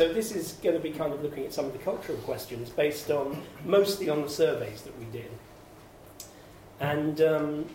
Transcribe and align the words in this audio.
So 0.00 0.10
this 0.10 0.32
is 0.34 0.52
going 0.62 0.74
to 0.74 0.80
be 0.80 0.92
kind 0.92 1.12
of 1.12 1.22
looking 1.22 1.44
at 1.44 1.52
some 1.52 1.66
of 1.66 1.74
the 1.74 1.78
cultural 1.78 2.16
questions 2.20 2.70
based 2.70 3.10
on 3.10 3.42
mostly 3.66 4.08
on 4.08 4.22
the 4.22 4.30
surveys 4.30 4.80
that 4.80 4.98
we 4.98 5.04
did. 5.12 5.30
And 6.80 7.20
um, 7.20 7.66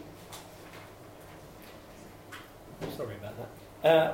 sorry 2.98 3.14
about 3.14 3.36
that. 3.38 3.88
Uh, 3.88 4.14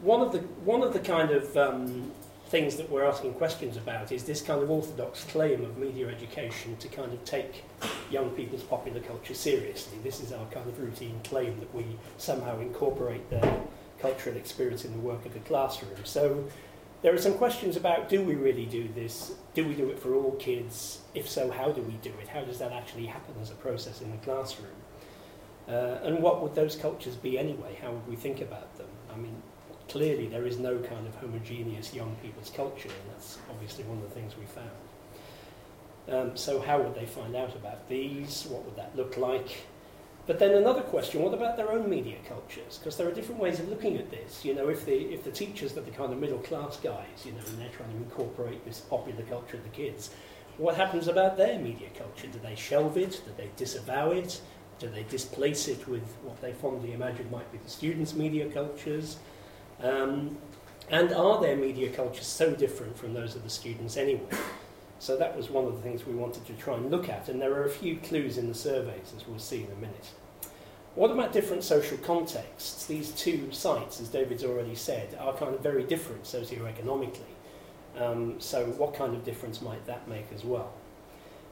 one 0.00 0.22
of 0.22 0.32
the 0.32 0.38
one 0.64 0.82
of 0.82 0.94
the 0.94 1.00
kind 1.00 1.30
of 1.30 1.54
um, 1.58 2.10
things 2.46 2.76
that 2.76 2.88
we're 2.88 3.04
asking 3.04 3.34
questions 3.34 3.76
about 3.76 4.12
is 4.12 4.24
this 4.24 4.40
kind 4.40 4.62
of 4.62 4.70
orthodox 4.70 5.24
claim 5.24 5.62
of 5.62 5.76
media 5.76 6.08
education 6.08 6.74
to 6.78 6.88
kind 6.88 7.12
of 7.12 7.22
take 7.26 7.64
young 8.10 8.30
people's 8.30 8.62
popular 8.62 9.00
culture 9.00 9.34
seriously. 9.34 9.98
This 10.02 10.20
is 10.20 10.32
our 10.32 10.46
kind 10.46 10.66
of 10.66 10.80
routine 10.80 11.20
claim 11.22 11.60
that 11.60 11.74
we 11.74 11.84
somehow 12.16 12.58
incorporate 12.60 13.28
their 13.28 13.60
cultural 14.00 14.38
experience 14.38 14.86
in 14.86 14.92
the 14.92 14.98
work 15.00 15.26
of 15.26 15.34
the 15.34 15.40
classroom. 15.40 15.92
So 16.04 16.48
there 17.02 17.12
are 17.12 17.18
some 17.18 17.34
questions 17.34 17.76
about 17.76 18.08
do 18.08 18.22
we 18.22 18.34
really 18.34 18.64
do 18.64 18.88
this? 18.94 19.32
Do 19.54 19.66
we 19.66 19.74
do 19.74 19.90
it 19.90 19.98
for 19.98 20.14
all 20.14 20.32
kids? 20.32 21.00
If 21.14 21.28
so, 21.28 21.50
how 21.50 21.72
do 21.72 21.82
we 21.82 21.94
do 21.94 22.12
it? 22.20 22.28
How 22.28 22.42
does 22.42 22.58
that 22.60 22.72
actually 22.72 23.06
happen 23.06 23.34
as 23.40 23.50
a 23.50 23.54
process 23.54 24.00
in 24.00 24.10
the 24.10 24.16
classroom? 24.18 24.70
Uh, 25.68 25.98
and 26.04 26.22
what 26.22 26.42
would 26.42 26.54
those 26.54 26.76
cultures 26.76 27.16
be 27.16 27.38
anyway? 27.38 27.76
How 27.82 27.90
would 27.90 28.06
we 28.08 28.16
think 28.16 28.40
about 28.40 28.76
them? 28.76 28.88
I 29.12 29.16
mean, 29.16 29.42
clearly 29.88 30.28
there 30.28 30.46
is 30.46 30.58
no 30.58 30.78
kind 30.78 31.06
of 31.06 31.14
homogeneous 31.16 31.92
young 31.92 32.16
people's 32.22 32.50
culture, 32.50 32.88
and 32.88 33.14
that's 33.14 33.38
obviously 33.50 33.84
one 33.84 33.98
of 33.98 34.04
the 34.04 34.10
things 34.10 34.34
we 34.36 34.46
found. 34.46 34.70
Um, 36.08 36.36
so 36.36 36.60
how 36.60 36.80
would 36.80 36.94
they 36.94 37.06
find 37.06 37.34
out 37.36 37.54
about 37.54 37.88
these? 37.88 38.46
What 38.48 38.64
would 38.64 38.76
that 38.76 38.96
look 38.96 39.16
like? 39.16 39.66
But 40.26 40.38
then 40.38 40.52
another 40.52 40.82
question, 40.82 41.20
what 41.22 41.34
about 41.34 41.56
their 41.56 41.72
own 41.72 41.90
media 41.90 42.16
cultures? 42.28 42.78
Because 42.78 42.96
there 42.96 43.08
are 43.08 43.12
different 43.12 43.40
ways 43.40 43.58
of 43.58 43.68
looking 43.68 43.96
at 43.96 44.10
this. 44.10 44.44
You 44.44 44.54
know, 44.54 44.68
if 44.68 44.86
the, 44.86 44.94
if 45.12 45.24
the 45.24 45.32
teachers 45.32 45.76
are 45.76 45.80
the 45.80 45.90
kind 45.90 46.12
of 46.12 46.18
middle 46.20 46.38
class 46.38 46.76
guys, 46.76 47.24
you 47.24 47.32
know, 47.32 47.40
and 47.48 47.58
they're 47.58 47.68
trying 47.70 47.90
to 47.90 47.96
incorporate 47.96 48.64
this 48.64 48.80
popular 48.80 49.22
culture 49.24 49.56
of 49.56 49.64
the 49.64 49.70
kids, 49.70 50.10
what 50.58 50.76
happens 50.76 51.08
about 51.08 51.36
their 51.36 51.58
media 51.58 51.88
culture? 51.98 52.28
Do 52.28 52.38
they 52.38 52.54
shelve 52.54 52.96
it? 52.96 53.20
Do 53.24 53.32
they 53.36 53.50
disavow 53.56 54.12
it? 54.12 54.40
Do 54.78 54.88
they 54.88 55.02
displace 55.04 55.66
it 55.66 55.88
with 55.88 56.04
what 56.22 56.40
they 56.40 56.52
fondly 56.52 56.92
imagine 56.92 57.28
might 57.30 57.50
be 57.50 57.58
the 57.58 57.70
students' 57.70 58.14
media 58.14 58.48
cultures? 58.48 59.16
Um, 59.80 60.36
and 60.88 61.12
are 61.12 61.40
their 61.40 61.56
media 61.56 61.90
cultures 61.90 62.26
so 62.26 62.52
different 62.52 62.96
from 62.96 63.14
those 63.14 63.34
of 63.34 63.42
the 63.42 63.50
students 63.50 63.96
anyway? 63.96 64.28
So 65.02 65.16
that 65.16 65.36
was 65.36 65.50
one 65.50 65.64
of 65.64 65.74
the 65.74 65.82
things 65.82 66.06
we 66.06 66.14
wanted 66.14 66.46
to 66.46 66.52
try 66.52 66.76
and 66.76 66.88
look 66.88 67.08
at, 67.08 67.28
and 67.28 67.42
there 67.42 67.52
are 67.54 67.64
a 67.64 67.68
few 67.68 67.96
clues 67.96 68.38
in 68.38 68.46
the 68.46 68.54
surveys, 68.54 69.12
as 69.16 69.26
we'll 69.26 69.40
see 69.40 69.64
in 69.64 69.72
a 69.72 69.80
minute. 69.80 70.12
What 70.94 71.10
about 71.10 71.32
different 71.32 71.64
social 71.64 71.98
contexts? 71.98 72.86
These 72.86 73.10
two 73.10 73.50
sites, 73.50 74.00
as 74.00 74.06
David's 74.06 74.44
already 74.44 74.76
said, 74.76 75.18
are 75.18 75.34
kind 75.34 75.56
of 75.56 75.60
very 75.60 75.82
different 75.82 76.22
socioeconomically. 76.22 77.34
Um, 77.98 78.36
so 78.38 78.66
what 78.66 78.94
kind 78.94 79.12
of 79.16 79.24
difference 79.24 79.60
might 79.60 79.84
that 79.86 80.06
make 80.06 80.26
as 80.32 80.44
well? 80.44 80.72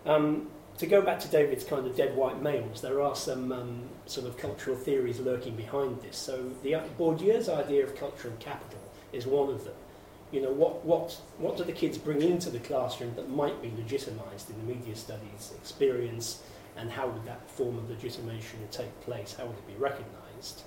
Um, 0.07 0.47
to 0.79 0.87
go 0.87 1.03
back 1.03 1.19
to 1.19 1.29
David's 1.29 1.65
kind 1.65 1.85
of 1.89 1.97
dead 1.97 2.15
white 2.15 2.41
males, 2.41 2.81
there 2.81 3.03
are 3.03 3.17
some 3.17 3.51
um, 3.51 3.83
sort 4.07 4.29
of 4.29 4.37
cultural 4.37 4.77
theories 4.77 5.19
lurking 5.19 5.57
behind 5.57 6.01
this. 6.03 6.17
So 6.17 6.53
the 6.63 6.75
Bourdieu's 6.97 7.49
idea 7.49 7.83
of 7.83 7.97
cultural 7.97 8.35
capital 8.39 8.79
is 9.13 9.27
one 9.27 9.49
of 9.49 9.65
them. 9.65 9.75
You 10.33 10.43
know, 10.43 10.53
what, 10.53 10.85
what, 10.85 11.21
what 11.39 11.57
do 11.57 11.65
the 11.65 11.73
kids 11.73 11.99
bring 11.99 12.23
into 12.23 12.51
the 12.51 12.61
classroom 12.61 13.15
that 13.17 13.29
might 13.29 13.61
be 13.61 13.69
legitimised 13.69 14.49
in 14.49 14.57
the 14.59 14.75
media 14.75 14.95
studies 14.95 15.53
experience, 15.57 16.43
and 16.77 16.91
how 16.91 17.09
would 17.09 17.25
that 17.25 17.51
form 17.51 17.77
of 17.79 17.91
legitimation 17.91 18.61
take 18.71 19.01
place? 19.01 19.35
How 19.37 19.47
would 19.47 19.57
it 19.57 19.67
be 19.67 19.75
recognised? 19.75 20.63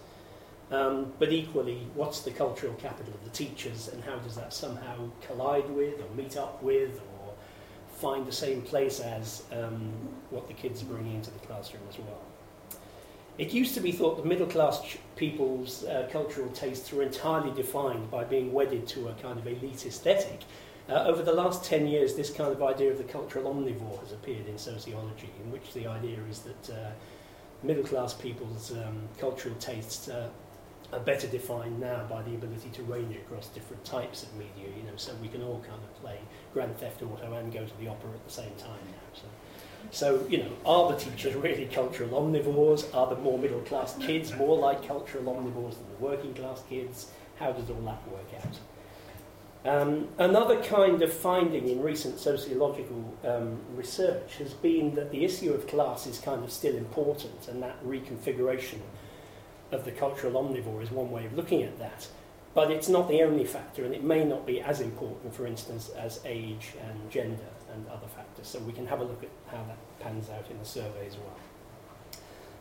Um, 0.69 1.14
but 1.17 1.31
equally, 1.31 1.88
what's 1.94 2.22
the 2.22 2.31
cultural 2.31 2.73
capital 2.73 3.14
of 3.14 3.23
the 3.23 3.30
teachers, 3.30 3.88
and 3.88 4.03
how 4.03 4.17
does 4.17 4.36
that 4.36 4.53
somehow 4.53 5.09
collide 5.22 5.69
with, 5.69 6.02
or 6.02 6.16
meet 6.16 6.36
up 6.36 6.61
with, 6.61 7.00
or 7.17 7.34
find 8.03 8.25
the 8.25 8.31
same 8.31 8.61
place 8.61 9.00
as 9.00 9.44
um, 9.53 9.94
what 10.30 10.47
the 10.47 10.53
kids 10.53 10.84
bringing 10.84 11.16
into 11.16 11.31
the 11.31 11.39
classroom 11.39 11.84
as 11.89 11.97
well. 12.00 12.22
It 13.38 13.51
used 13.51 13.73
to 13.73 13.81
be 13.81 13.91
thought 13.91 14.17
that 14.17 14.25
middle 14.25 14.45
class 14.45 14.79
people's 15.16 15.83
uh, 15.85 16.07
cultural 16.11 16.49
tastes 16.49 16.91
were 16.91 17.01
entirely 17.01 17.51
defined 17.51 18.11
by 18.11 18.23
being 18.23 18.53
wedded 18.53 18.88
to 18.89 19.07
a 19.07 19.13
kind 19.13 19.39
of 19.39 19.47
elite 19.47 19.85
aesthetic. 19.88 20.41
Uh, 20.88 21.05
over 21.05 21.23
the 21.23 21.33
last 21.33 21.63
10 21.63 21.88
years, 21.88 22.13
this 22.13 22.29
kind 22.29 22.51
of 22.51 22.61
idea 22.61 22.91
of 22.91 22.97
the 22.99 23.03
cultural 23.03 23.51
omnivore 23.51 23.99
has 24.01 24.11
appeared 24.11 24.45
in 24.47 24.57
sociology, 24.57 25.29
in 25.43 25.51
which 25.51 25.73
the 25.73 25.88
idea 25.88 26.19
is 26.29 26.39
that 26.41 26.69
uh, 26.69 26.91
middle 27.63 27.83
class 27.83 28.13
people's 28.13 28.72
um, 28.72 29.01
cultural 29.17 29.55
tastes 29.55 30.09
uh, 30.09 30.29
are 30.91 30.99
better 30.99 31.25
defined 31.27 31.79
now 31.79 32.05
by 32.09 32.22
the 32.22 32.35
ability 32.35 32.69
to 32.69 32.83
range 32.83 33.16
across 33.16 33.47
different 33.47 33.83
types 33.83 34.22
of 34.22 34.33
media, 34.35 34.69
you 34.77 34.83
know, 34.83 34.95
so 34.95 35.11
we 35.22 35.27
can 35.27 35.41
all 35.41 35.59
kind 35.67 35.81
of 35.81 36.01
play 36.01 36.19
Grand 36.53 36.77
Theft 36.77 37.01
Auto 37.01 37.33
and 37.33 37.51
go 37.51 37.66
to 37.66 37.77
the 37.79 37.88
opera 37.88 38.11
at 38.11 38.23
the 38.25 38.31
same 38.31 38.53
time 38.57 38.79
now. 38.91 39.22
So, 39.22 39.25
so 39.91 40.25
you 40.29 40.39
know, 40.39 40.51
are 40.66 40.91
the 40.91 40.97
teachers 40.97 41.35
really 41.35 41.66
cultural 41.66 42.09
omnivores? 42.09 42.94
Are 42.95 43.07
the 43.07 43.21
more 43.21 43.38
middle 43.38 43.61
class 43.61 43.95
kids 43.99 44.33
more 44.35 44.57
like 44.57 44.88
cultural 44.88 45.25
omnivores 45.25 45.75
than 45.75 45.89
the 45.89 46.03
working 46.05 46.33
class 46.33 46.63
kids? 46.69 47.11
How 47.38 47.51
does 47.51 47.69
all 47.69 47.81
that 47.81 48.07
work 48.07 48.27
out? 48.43 48.59
Um, 49.66 50.09
another 50.17 50.61
kind 50.61 51.01
of 51.01 51.13
finding 51.13 51.69
in 51.69 51.81
recent 51.81 52.19
sociological 52.19 53.17
um, 53.23 53.59
research 53.75 54.35
has 54.38 54.53
been 54.53 54.93
that 54.95 55.09
the 55.11 55.23
issue 55.23 55.53
of 55.53 55.67
class 55.67 56.05
is 56.05 56.19
kind 56.19 56.43
of 56.43 56.51
still 56.51 56.75
important, 56.75 57.47
and 57.47 57.63
that 57.63 57.81
reconfiguration 57.85 58.79
of 59.72 59.85
the 59.85 59.91
cultural 59.91 60.33
omnivore 60.33 60.83
is 60.83 60.91
one 60.91 61.11
way 61.11 61.25
of 61.25 61.33
looking 61.33 61.63
at 61.63 61.79
that. 61.79 62.07
But 62.53 62.69
it's 62.69 62.88
not 62.88 63.08
the 63.08 63.24
only 63.24 63.46
factor, 63.46 63.84
and 63.84 63.96
it 63.96 64.03
may 64.03 64.24
not 64.24 64.46
be 64.46 64.62
as 64.62 64.80
important, 64.80 65.34
for 65.34 65.47
instance, 65.47 65.90
as 65.97 66.19
age 66.24 66.74
and 66.88 67.09
gender 67.09 67.50
and 67.74 67.88
other 67.88 68.08
factors. 68.08 68.47
So 68.47 68.59
we 68.59 68.74
can 68.74 68.86
have 68.86 69.00
a 69.00 69.03
look 69.03 69.24
at 69.24 69.30
how 69.47 69.64
that 69.64 69.78
pans 70.00 70.30
out 70.30 70.50
in 70.52 70.59
the 70.59 70.66
survey 70.66 71.08
as 71.08 71.18
well. 71.18 71.36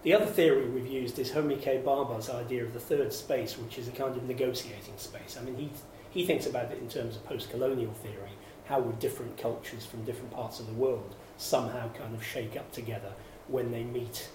The 0.03 0.15
other 0.15 0.27
theory 0.27 0.67
we've 0.69 0.87
used 0.87 1.19
is 1.19 1.31
Homi 1.31 1.61
K. 1.61 1.81
Bhabha's 1.85 2.29
idea 2.31 2.65
of 2.65 2.73
the 2.73 2.81
third 2.81 3.13
space, 3.13 3.57
which 3.57 3.79
is 3.79 3.87
a 3.87 3.93
kind 3.93 4.17
of 4.17 4.25
negotiating 4.25 4.97
space. 4.97 5.37
I 5.41 5.45
mean, 5.45 5.57
he, 5.57 5.71
he 6.11 6.27
thinks 6.27 6.47
about 6.47 6.73
it 6.73 6.79
in 6.79 6.89
terms 6.89 7.17
of 7.17 7.25
post 7.25 7.51
colonial 7.51 7.93
theory. 7.93 8.33
How 8.65 8.81
would 8.81 8.99
different 8.99 9.37
cultures 9.37 9.85
from 9.85 10.05
different 10.05 10.33
parts 10.33 10.59
of 10.59 10.67
the 10.67 10.73
world 10.73 11.15
somehow 11.37 11.93
kind 11.93 12.15
of 12.15 12.25
shake 12.25 12.57
up 12.57 12.73
together 12.73 13.13
when 13.49 13.71
they 13.71 13.85
meet 13.85 14.29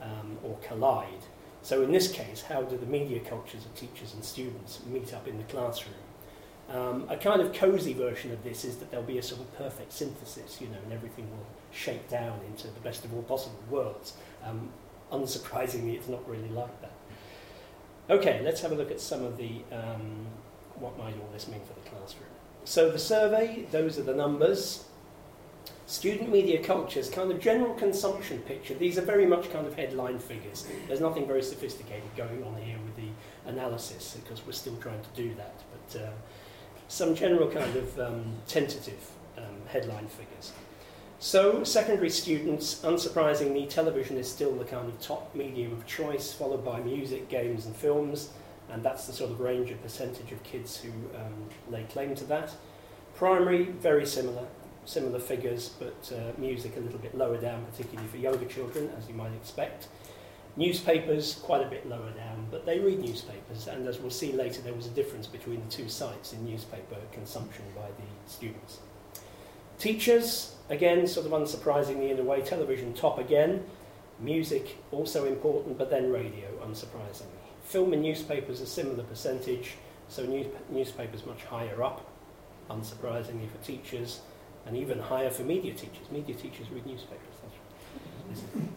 um, 0.00 0.38
or 0.42 0.56
collide? 0.62 1.24
So 1.62 1.82
in 1.82 1.92
this 1.92 2.10
case, 2.10 2.42
how 2.42 2.62
do 2.62 2.76
the 2.76 2.86
media 2.86 3.20
cultures 3.20 3.64
of 3.64 3.74
teachers 3.74 4.14
and 4.14 4.24
students 4.24 4.80
meet 4.86 5.12
up 5.12 5.28
in 5.28 5.38
the 5.38 5.44
classroom? 5.44 5.94
Um, 6.70 7.06
a 7.08 7.16
kind 7.16 7.40
of 7.40 7.52
cosy 7.52 7.92
version 7.92 8.30
of 8.30 8.42
this 8.44 8.64
is 8.64 8.76
that 8.76 8.90
there'll 8.90 9.04
be 9.04 9.18
a 9.18 9.22
sort 9.22 9.40
of 9.40 9.52
perfect 9.58 9.92
synthesis, 9.92 10.60
you 10.60 10.68
know, 10.68 10.78
and 10.84 10.92
everything 10.92 11.28
will 11.30 11.46
shake 11.72 12.08
down 12.08 12.40
into 12.46 12.68
the 12.68 12.80
best 12.80 13.04
of 13.04 13.12
all 13.12 13.22
possible 13.22 13.58
worlds. 13.68 14.14
Um, 14.44 14.70
unsurprisingly, 15.12 15.94
it's 15.96 16.08
not 16.08 16.26
really 16.28 16.48
like 16.48 16.80
that. 16.80 16.92
Okay, 18.08 18.40
let's 18.44 18.60
have 18.60 18.72
a 18.72 18.74
look 18.74 18.90
at 18.90 19.00
some 19.00 19.24
of 19.24 19.36
the 19.36 19.62
um, 19.72 20.26
what 20.76 20.96
might 20.96 21.14
all 21.14 21.28
this 21.32 21.48
mean 21.48 21.60
for 21.60 21.74
the 21.74 21.88
classroom. 21.90 22.30
So 22.64 22.90
the 22.90 22.98
survey, 22.98 23.66
those 23.70 23.98
are 23.98 24.02
the 24.02 24.14
numbers. 24.14 24.84
Student 25.90 26.30
media 26.30 26.62
cultures, 26.62 27.10
kind 27.10 27.32
of 27.32 27.40
general 27.40 27.74
consumption 27.74 28.38
picture. 28.42 28.74
These 28.74 28.96
are 28.96 29.02
very 29.02 29.26
much 29.26 29.50
kind 29.50 29.66
of 29.66 29.74
headline 29.74 30.20
figures. 30.20 30.64
There's 30.86 31.00
nothing 31.00 31.26
very 31.26 31.42
sophisticated 31.42 32.08
going 32.16 32.44
on 32.44 32.54
here 32.62 32.76
with 32.84 32.94
the 32.94 33.50
analysis 33.50 34.16
because 34.22 34.46
we're 34.46 34.52
still 34.52 34.76
trying 34.76 35.02
to 35.02 35.08
do 35.16 35.34
that. 35.34 35.52
But 35.72 36.00
uh, 36.00 36.10
some 36.86 37.16
general 37.16 37.50
kind 37.50 37.74
of 37.74 37.98
um, 37.98 38.24
tentative 38.46 39.10
um, 39.36 39.66
headline 39.66 40.06
figures. 40.06 40.52
So, 41.18 41.64
secondary 41.64 42.10
students, 42.10 42.82
unsurprisingly, 42.84 43.68
television 43.68 44.16
is 44.16 44.30
still 44.30 44.54
the 44.54 44.64
kind 44.64 44.88
of 44.88 45.00
top 45.00 45.34
medium 45.34 45.72
of 45.72 45.86
choice, 45.88 46.32
followed 46.32 46.64
by 46.64 46.78
music, 46.78 47.28
games, 47.28 47.66
and 47.66 47.74
films, 47.74 48.30
and 48.70 48.84
that's 48.84 49.08
the 49.08 49.12
sort 49.12 49.32
of 49.32 49.40
range 49.40 49.72
of 49.72 49.82
percentage 49.82 50.30
of 50.30 50.40
kids 50.44 50.76
who 50.76 50.90
um, 51.18 51.48
lay 51.68 51.82
claim 51.82 52.14
to 52.14 52.24
that. 52.26 52.52
Primary, 53.16 53.64
very 53.64 54.06
similar, 54.06 54.46
similar 54.90 55.20
figures, 55.20 55.70
but 55.78 56.12
uh, 56.12 56.38
music 56.38 56.76
a 56.76 56.80
little 56.80 56.98
bit 56.98 57.16
lower 57.16 57.40
down, 57.40 57.64
particularly 57.70 58.08
for 58.08 58.16
younger 58.16 58.46
children, 58.46 58.90
as 58.98 59.08
you 59.08 59.14
might 59.14 59.32
expect. 59.32 59.88
Newspapers, 60.56 61.34
quite 61.34 61.64
a 61.64 61.70
bit 61.70 61.88
lower 61.88 62.10
down, 62.10 62.48
but 62.50 62.66
they 62.66 62.80
read 62.80 62.98
newspapers, 62.98 63.68
and 63.68 63.86
as 63.86 64.00
we'll 64.00 64.10
see 64.10 64.32
later, 64.32 64.60
there 64.62 64.74
was 64.74 64.86
a 64.86 64.90
difference 64.90 65.26
between 65.26 65.60
the 65.60 65.70
two 65.70 65.88
sites 65.88 66.32
in 66.32 66.44
newspaper 66.44 66.96
consumption 67.12 67.64
by 67.74 67.86
the 67.86 68.30
students. 68.30 68.80
Teachers, 69.78 70.56
again, 70.68 71.06
sort 71.06 71.24
of 71.24 71.32
unsurprisingly 71.32 72.10
in 72.10 72.18
a 72.18 72.24
way, 72.24 72.40
television 72.40 72.92
top 72.92 73.18
again, 73.18 73.64
music 74.18 74.76
also 74.90 75.24
important, 75.24 75.78
but 75.78 75.88
then 75.88 76.10
radio, 76.10 76.48
unsurprisingly. 76.66 77.38
Film 77.62 77.92
and 77.92 78.02
newspapers 78.02 78.60
a 78.60 78.66
similar 78.66 79.04
percentage, 79.04 79.74
so 80.08 80.24
news- 80.24 80.52
newspapers 80.68 81.24
much 81.24 81.44
higher 81.44 81.82
up, 81.82 82.10
unsurprisingly 82.68 83.48
for 83.48 83.64
teachers 83.64 84.20
and 84.70 84.78
even 84.78 85.00
higher 85.00 85.30
for 85.30 85.42
media 85.42 85.72
teachers. 85.74 86.08
Media 86.12 86.34
teachers 86.34 86.70
read 86.70 86.86
newspapers. 86.86 87.18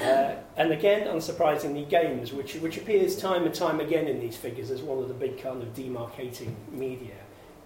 Uh, 0.00 0.36
and 0.56 0.70
again, 0.70 1.08
unsurprisingly, 1.08 1.88
games, 1.88 2.32
which, 2.32 2.54
which 2.54 2.76
appears 2.76 3.16
time 3.16 3.44
and 3.44 3.52
time 3.52 3.80
again 3.80 4.06
in 4.06 4.20
these 4.20 4.36
figures 4.36 4.70
as 4.70 4.80
one 4.80 4.98
of 4.98 5.08
the 5.08 5.14
big 5.14 5.42
kind 5.42 5.60
of 5.60 5.74
demarcating 5.74 6.54
media. 6.70 7.16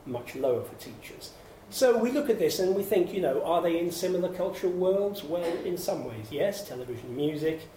much 0.06 0.34
lower 0.34 0.62
for 0.62 0.74
teachers. 0.76 1.32
So 1.68 1.98
we 1.98 2.10
look 2.10 2.30
at 2.30 2.38
this 2.38 2.58
and 2.58 2.74
we 2.74 2.82
think, 2.82 3.12
you 3.12 3.20
know, 3.20 3.44
are 3.44 3.60
they 3.60 3.78
in 3.78 3.90
similar 3.90 4.32
cultural 4.32 4.72
worlds? 4.72 5.22
Well, 5.22 5.44
in 5.66 5.76
some 5.76 6.06
ways, 6.06 6.28
yes, 6.30 6.66
television, 6.66 7.14
music. 7.14 7.68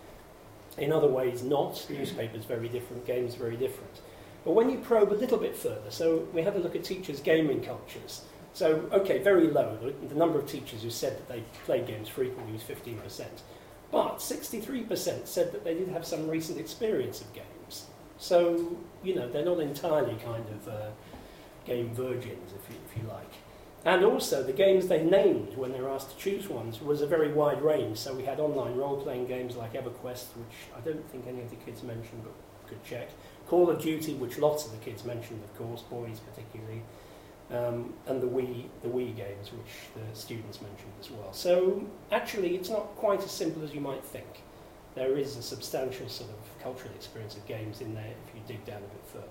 In 0.77 0.93
other 0.93 1.09
ways, 1.09 1.43
not. 1.43 1.85
Newspapers 1.89 2.45
very 2.45 2.69
different, 2.69 3.05
games 3.05 3.35
very 3.35 3.57
different. 3.57 3.99
But 4.45 4.51
when 4.51 4.69
you 4.69 4.77
probe 4.77 5.11
a 5.11 5.15
little 5.15 5.37
bit 5.37 5.57
further, 5.57 5.89
so 5.89 6.27
we 6.31 6.43
had 6.43 6.55
a 6.55 6.59
look 6.59 6.77
at 6.77 6.85
teachers' 6.85 7.19
gaming 7.19 7.61
cultures. 7.61 8.21
So, 8.55 8.87
okay, 8.93 9.17
very 9.17 9.47
low. 9.47 9.77
The, 9.81 10.07
the 10.07 10.15
number 10.15 10.39
of 10.39 10.47
teachers 10.47 10.81
who 10.81 10.89
said 10.89 11.17
that 11.17 11.27
they 11.27 11.43
played 11.65 11.87
games 11.87 12.07
frequently 12.07 12.53
was 12.53 12.63
15%. 12.63 13.25
But 13.91 14.19
63% 14.19 15.27
said 15.27 15.51
that 15.51 15.65
they 15.65 15.73
did 15.73 15.89
have 15.89 16.05
some 16.05 16.29
recent 16.29 16.57
experience 16.57 17.19
of 17.19 17.33
games. 17.33 17.87
So, 18.17 18.77
you 19.03 19.13
know, 19.13 19.29
they're 19.29 19.43
not 19.43 19.59
entirely 19.59 20.15
kind 20.23 20.45
of 20.47 20.67
uh, 20.69 20.89
game 21.65 21.93
virgins, 21.93 22.53
if 22.53 22.73
you, 22.73 22.77
if 22.89 22.97
you 22.97 23.09
like. 23.09 23.33
And 23.83 24.05
also, 24.05 24.41
the 24.41 24.53
games 24.53 24.87
they 24.87 25.03
named 25.03 25.57
when 25.57 25.73
they 25.73 25.81
were 25.81 25.91
asked 25.91 26.11
to 26.11 26.17
choose 26.17 26.47
ones 26.47 26.79
was 26.79 27.01
a 27.01 27.07
very 27.07 27.33
wide 27.33 27.61
range. 27.61 27.97
So 27.97 28.13
we 28.13 28.23
had 28.23 28.39
online 28.39 28.75
role-playing 28.75 29.27
games 29.27 29.57
like 29.57 29.73
EverQuest, 29.73 30.27
which 30.37 30.55
I 30.73 30.79
don't 30.79 31.05
think 31.11 31.27
any 31.27 31.41
of 31.41 31.49
the 31.49 31.57
kids 31.57 31.83
mentioned, 31.83 32.23
but 32.23 32.33
could 32.69 32.81
check. 32.85 33.09
Call 33.47 33.69
of 33.69 33.81
Duty, 33.81 34.13
which 34.13 34.37
lots 34.37 34.65
of 34.65 34.71
the 34.71 34.77
kids 34.77 35.03
mentioned, 35.03 35.43
of 35.43 35.57
course, 35.57 35.81
boys 35.81 36.21
particularly 36.21 36.81
um, 37.51 37.93
and 38.07 38.21
the 38.21 38.27
Wii, 38.27 38.65
the 38.81 38.89
Wii 38.89 39.15
games, 39.15 39.51
which 39.51 39.73
the 39.95 40.19
students 40.19 40.61
mentioned 40.61 40.91
as 40.99 41.11
well. 41.11 41.31
So 41.31 41.83
actually, 42.11 42.55
it's 42.55 42.69
not 42.69 42.95
quite 42.95 43.23
as 43.23 43.31
simple 43.31 43.63
as 43.63 43.73
you 43.73 43.81
might 43.81 44.03
think. 44.03 44.43
There 44.95 45.17
is 45.17 45.37
a 45.37 45.41
substantial 45.41 46.07
sort 46.07 46.29
of 46.29 46.63
cultural 46.63 46.93
experience 46.95 47.35
of 47.35 47.45
games 47.45 47.81
in 47.81 47.93
there 47.93 48.13
if 48.27 48.35
you 48.35 48.41
dig 48.47 48.65
down 48.65 48.77
a 48.77 48.81
bit 48.81 49.05
further. 49.11 49.27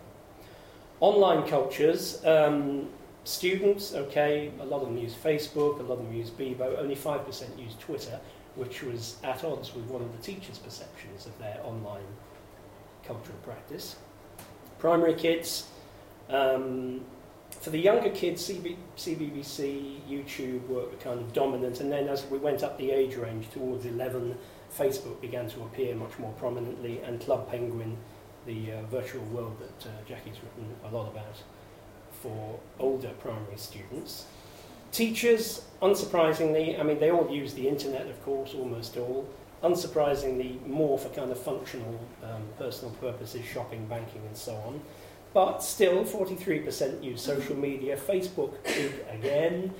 Online 1.01 1.49
cultures, 1.49 2.25
um, 2.25 2.89
students, 3.25 3.95
okay, 3.95 4.53
a 4.61 4.65
lot 4.65 4.83
of 4.83 4.89
them 4.89 4.99
use 4.99 5.15
Facebook, 5.15 5.81
a 5.81 5.83
lot 5.83 5.99
of 5.99 6.07
them 6.07 6.15
use 6.15 6.31
Bebo, 6.31 6.79
only 6.79 6.95
5% 6.95 7.59
use 7.59 7.75
Twitter, 7.81 8.21
which 8.55 8.83
was 8.83 9.17
at 9.25 9.43
odds 9.43 9.75
with 9.75 9.85
one 9.87 10.03
of 10.03 10.17
the 10.17 10.23
teachers' 10.23 10.59
perceptions 10.59 11.27
of 11.27 11.37
their 11.39 11.59
online 11.65 12.07
cultural 13.05 13.39
practice. 13.43 13.97
Primary 14.79 15.15
kids, 15.15 15.67
um, 16.29 17.01
for 17.61 17.71
the 17.71 17.79
younger 17.79 18.11
kids, 18.11 18.49
CB, 18.49 18.77
CBBC, 18.97 20.01
YouTube 20.09 20.67
were 20.69 20.87
kind 21.03 21.21
of 21.21 21.33
dominant, 21.33 21.81
and 21.81 21.91
then 21.91 22.09
as 22.09 22.27
we 22.27 22.39
went 22.39 22.63
up 22.63 22.79
the 22.79 22.91
age 22.91 23.17
range 23.17 23.51
towards 23.51 23.87
11, 23.87 24.37
Facebook 24.77 25.21
began 25.21 25.49
to 25.51 25.63
appear 25.63 25.95
much 25.95 26.19
more 26.19 26.33
prominently, 26.33 27.01
and 27.01 27.21
Club 27.21 27.51
Penguin, 27.51 27.97
the 28.47 28.73
uh, 28.73 28.83
virtual 28.83 29.25
world 29.27 29.57
that 29.61 29.89
uh, 29.89 29.93
Jackie's 30.09 30.37
written 30.43 30.75
a 30.85 30.95
lot 30.95 31.09
about 31.11 31.43
for 32.23 32.59
older 32.79 33.11
primary 33.21 33.57
students. 33.57 34.27
Teachers, 34.93 35.65
unsurprisingly, 35.83 36.79
I 36.79 36.83
mean, 36.83 36.99
they 36.99 37.11
all 37.11 37.29
use 37.31 37.55
the 37.55 37.69
internet, 37.69 38.07
of 38.07 38.23
course, 38.25 38.55
almost 38.55 38.97
all. 38.97 39.29
Unsurprisingly, 39.63 40.65
more 40.67 40.99
for 40.99 41.09
kind 41.11 41.31
of 41.31 41.39
functional, 41.39 41.99
um, 42.23 42.43
personal 42.59 42.95
purposes, 42.95 43.45
shopping, 43.45 43.87
banking, 43.87 44.23
and 44.27 44.37
so 44.37 44.55
on. 44.55 44.81
But 45.35 45.63
still, 45.63 46.05
43% 46.05 47.03
use 47.03 47.21
social 47.21 47.57
media. 47.57 47.97
Facebook 47.97 48.55
again. 49.11 49.75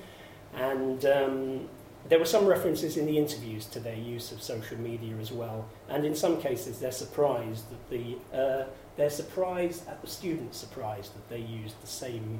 And 0.53 1.05
um, 1.05 1.69
there 2.07 2.19
were 2.19 2.25
some 2.25 2.45
references 2.45 2.97
in 2.97 3.05
the 3.05 3.17
interviews 3.17 3.65
to 3.67 3.79
their 3.79 3.95
use 3.95 4.31
of 4.31 4.43
social 4.43 4.77
media 4.77 5.15
as 5.19 5.31
well. 5.31 5.65
And 5.89 6.05
in 6.05 6.13
some 6.13 6.39
cases, 6.39 6.79
they're 6.79 6.91
surprised 6.91 7.65
that 7.71 7.89
the 7.89 8.37
uh, 8.37 8.65
they're 8.97 9.09
surprised 9.09 9.87
at 9.87 10.01
the 10.01 10.07
students 10.07 10.57
surprised 10.57 11.15
that 11.15 11.29
they 11.29 11.39
used 11.39 11.81
the 11.81 11.87
same 11.87 12.39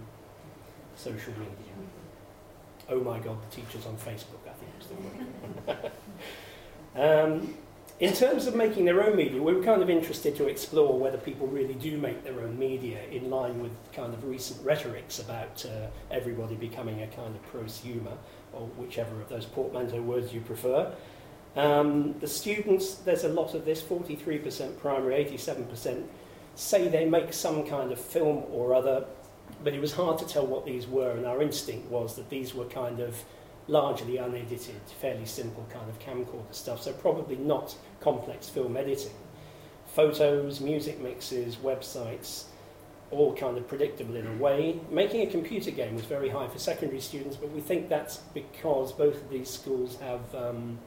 social 0.95 1.33
media. 1.33 1.73
Oh 2.89 2.99
my 3.01 3.19
God, 3.19 3.37
the 3.49 3.55
teachers 3.55 3.85
on 3.85 3.95
Facebook, 3.97 4.43
I 4.47 4.53
think 4.53 4.71
was 4.77 4.87
the 4.87 5.81
word. 6.95 7.31
um, 7.35 7.55
in 7.99 8.13
terms 8.13 8.45
of 8.45 8.55
making 8.55 8.83
their 8.85 9.01
own 9.03 9.15
media, 9.15 9.41
we 9.41 9.53
were 9.53 9.63
kind 9.63 9.81
of 9.81 9.89
interested 9.89 10.35
to 10.35 10.47
explore 10.47 10.99
whether 10.99 11.17
people 11.17 11.47
really 11.47 11.75
do 11.75 11.97
make 11.97 12.23
their 12.25 12.41
own 12.41 12.59
media 12.59 13.01
in 13.09 13.29
line 13.29 13.61
with 13.61 13.71
kind 13.93 14.13
of 14.13 14.25
recent 14.25 14.61
rhetorics 14.65 15.19
about 15.19 15.65
uh, 15.65 15.87
everybody 16.11 16.55
becoming 16.55 17.01
a 17.03 17.07
kind 17.07 17.35
of 17.35 17.51
prosumer, 17.53 18.17
or 18.51 18.67
whichever 18.77 19.21
of 19.21 19.29
those 19.29 19.45
portmanteau 19.45 20.01
words 20.01 20.33
you 20.33 20.41
prefer. 20.41 20.93
Um, 21.55 22.15
the 22.19 22.27
students, 22.27 22.95
there's 22.95 23.23
a 23.23 23.29
lot 23.29 23.53
of 23.53 23.63
this 23.63 23.81
43% 23.81 24.77
primary, 24.77 25.23
87% 25.23 26.03
say 26.55 26.89
they 26.89 27.05
make 27.05 27.31
some 27.31 27.65
kind 27.65 27.93
of 27.93 27.99
film 27.99 28.43
or 28.51 28.73
other, 28.73 29.05
but 29.63 29.73
it 29.73 29.79
was 29.79 29.93
hard 29.93 30.17
to 30.17 30.27
tell 30.27 30.45
what 30.45 30.65
these 30.65 30.85
were, 30.85 31.11
and 31.11 31.25
our 31.25 31.41
instinct 31.41 31.89
was 31.89 32.17
that 32.17 32.29
these 32.29 32.53
were 32.53 32.65
kind 32.65 32.99
of 32.99 33.23
largely 33.67 34.17
unedited, 34.17 34.81
fairly 35.01 35.25
simple 35.25 35.65
kind 35.69 35.89
of 35.89 35.99
camcorder 35.99 36.53
stuff, 36.53 36.81
so 36.81 36.93
probably 36.93 37.35
not 37.35 37.75
complex 37.99 38.47
film 38.47 38.77
editing. 38.77 39.13
Photos, 39.87 40.59
music 40.61 40.99
mixes, 40.99 41.55
websites, 41.57 42.45
all 43.11 43.35
kind 43.35 43.57
of 43.57 43.67
predictable 43.67 44.15
in 44.15 44.27
a 44.27 44.33
way. 44.33 44.79
Making 44.91 45.27
a 45.27 45.31
computer 45.31 45.71
game 45.71 45.95
was 45.95 46.05
very 46.05 46.29
high 46.29 46.47
for 46.47 46.59
secondary 46.59 47.01
students, 47.01 47.37
but 47.37 47.51
we 47.51 47.61
think 47.61 47.89
that's 47.89 48.17
because 48.33 48.91
both 48.91 49.15
of 49.15 49.29
these 49.29 49.49
schools 49.49 49.97
have 49.99 50.35
um, 50.35 50.77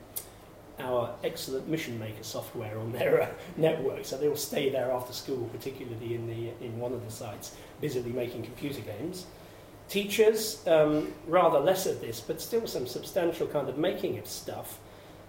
our 0.78 1.14
excellent 1.24 1.68
Mission 1.68 1.98
Maker 1.98 2.22
software 2.22 2.78
on 2.78 2.92
their 2.92 3.22
uh, 3.22 3.28
network, 3.56 4.04
so 4.04 4.16
they 4.16 4.28
will 4.28 4.36
stay 4.36 4.70
there 4.70 4.92
after 4.92 5.12
school, 5.12 5.48
particularly 5.52 6.14
in, 6.14 6.26
the, 6.26 6.64
in 6.64 6.78
one 6.78 6.92
of 6.92 7.04
the 7.04 7.10
sites, 7.10 7.56
busily 7.80 8.12
making 8.12 8.42
computer 8.42 8.80
games. 8.80 9.26
Teachers, 9.88 10.66
um, 10.66 11.12
rather 11.26 11.58
less 11.58 11.86
of 11.86 12.00
this, 12.00 12.20
but 12.20 12.40
still 12.40 12.66
some 12.66 12.86
substantial 12.86 13.46
kind 13.46 13.68
of 13.68 13.78
making 13.78 14.18
of 14.18 14.26
stuff. 14.26 14.78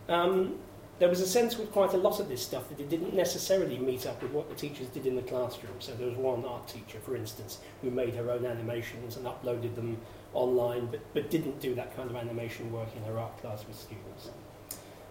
Um, 0.10 0.60
there 1.00 1.08
was 1.08 1.22
a 1.22 1.28
sense 1.28 1.58
with 1.58 1.72
quite 1.72 1.94
a 1.94 1.98
lot 1.98 2.20
of 2.20 2.28
this 2.28 2.42
stuff 2.42 2.68
that 2.68 2.80
it 2.80 2.90
didn't 2.90 3.14
necessarily 3.14 3.78
meet 3.78 4.06
up 4.06 4.22
with 4.22 4.32
what 4.32 4.50
the 4.50 4.56
teachers 4.56 4.88
did 4.88 5.06
in 5.06 5.16
the 5.16 5.22
classroom. 5.22 5.74
So 5.80 5.94
there 5.94 6.08
was 6.08 6.18
one 6.18 6.44
art 6.44 6.68
teacher, 6.68 7.00
for 7.00 7.16
instance, 7.16 7.60
who 7.82 7.90
made 7.90 8.16
her 8.16 8.30
own 8.30 8.46
animations 8.46 9.16
and 9.16 9.26
uploaded 9.26 9.76
them 9.76 9.98
online, 10.34 10.88
but, 10.88 11.00
but 11.14 11.30
didn't 11.30 11.62
do 11.62 11.74
that 11.76 11.96
kind 11.96 12.10
of 12.10 12.18
animation 12.18 12.72
work 12.72 12.90
in 12.98 13.04
her 13.04 13.18
art 13.18 13.38
class 13.40 13.66
with 13.66 13.78
students. 13.78 14.30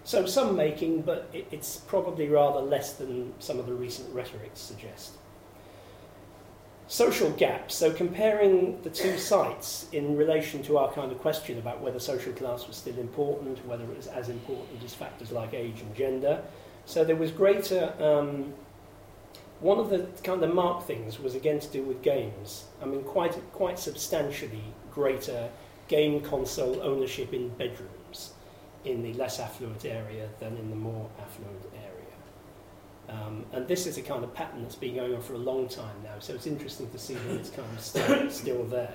So 0.04 0.26
some 0.26 0.56
making, 0.56 1.02
but 1.02 1.30
it, 1.32 1.46
it's 1.50 1.78
probably 1.78 2.28
rather 2.28 2.60
less 2.60 2.94
than 2.94 3.32
some 3.38 3.58
of 3.58 3.66
the 3.66 3.74
recent 3.74 4.14
rhetorics 4.14 4.60
suggest. 4.60 5.12
Social 6.88 7.30
gaps, 7.32 7.74
so 7.74 7.92
comparing 7.92 8.80
the 8.80 8.88
two 8.88 9.18
sites 9.18 9.86
in 9.92 10.16
relation 10.16 10.62
to 10.62 10.78
our 10.78 10.90
kind 10.90 11.12
of 11.12 11.18
question 11.18 11.58
about 11.58 11.82
whether 11.82 11.98
social 11.98 12.32
class 12.32 12.66
was 12.66 12.76
still 12.76 12.98
important, 12.98 13.64
whether 13.66 13.84
it 13.84 13.94
was 13.94 14.06
as 14.06 14.30
important 14.30 14.82
as 14.82 14.94
factors 14.94 15.30
like 15.30 15.52
age 15.52 15.82
and 15.82 15.94
gender. 15.94 16.42
So 16.86 17.04
there 17.04 17.14
was 17.14 17.30
greater, 17.30 17.92
um, 18.00 18.54
one 19.60 19.78
of 19.78 19.90
the 19.90 20.06
kind 20.24 20.42
of 20.42 20.54
marked 20.54 20.86
things 20.86 21.20
was 21.20 21.34
again 21.34 21.60
to 21.60 21.68
do 21.68 21.82
with 21.82 22.00
games. 22.00 22.64
I 22.82 22.86
mean, 22.86 23.02
quite, 23.02 23.34
quite 23.52 23.78
substantially 23.78 24.64
greater 24.90 25.50
game 25.88 26.22
console 26.22 26.80
ownership 26.82 27.34
in 27.34 27.50
bedrooms 27.50 28.32
in 28.86 29.02
the 29.02 29.12
less 29.12 29.38
affluent 29.38 29.84
area 29.84 30.30
than 30.40 30.56
in 30.56 30.70
the 30.70 30.76
more 30.76 31.10
affluent 31.20 31.66
area. 31.74 31.87
Um, 33.08 33.46
and 33.52 33.66
this 33.66 33.86
is 33.86 33.96
a 33.96 34.02
kind 34.02 34.22
of 34.22 34.34
pattern 34.34 34.62
that's 34.62 34.74
been 34.74 34.96
going 34.96 35.14
on 35.14 35.22
for 35.22 35.32
a 35.32 35.38
long 35.38 35.66
time 35.68 35.96
now, 36.04 36.18
so 36.18 36.34
it's 36.34 36.46
interesting 36.46 36.90
to 36.90 36.98
see 36.98 37.14
that 37.14 37.36
it's 37.36 37.50
kind 37.50 37.68
of 37.72 37.80
still, 37.80 38.30
still 38.30 38.64
there. 38.64 38.94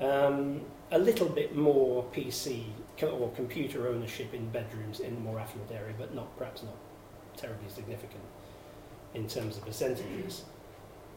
Um, 0.00 0.62
a 0.90 0.98
little 0.98 1.28
bit 1.28 1.54
more 1.54 2.04
PC 2.12 2.64
or 3.02 3.30
computer 3.30 3.88
ownership 3.88 4.34
in 4.34 4.48
bedrooms 4.50 5.00
in 5.00 5.14
the 5.14 5.20
more 5.20 5.38
affluent 5.38 5.70
area, 5.70 5.94
but 5.98 6.14
not 6.14 6.36
perhaps 6.36 6.62
not 6.62 6.76
terribly 7.36 7.68
significant 7.68 8.22
in 9.14 9.28
terms 9.28 9.56
of 9.56 9.64
percentages. 9.64 10.44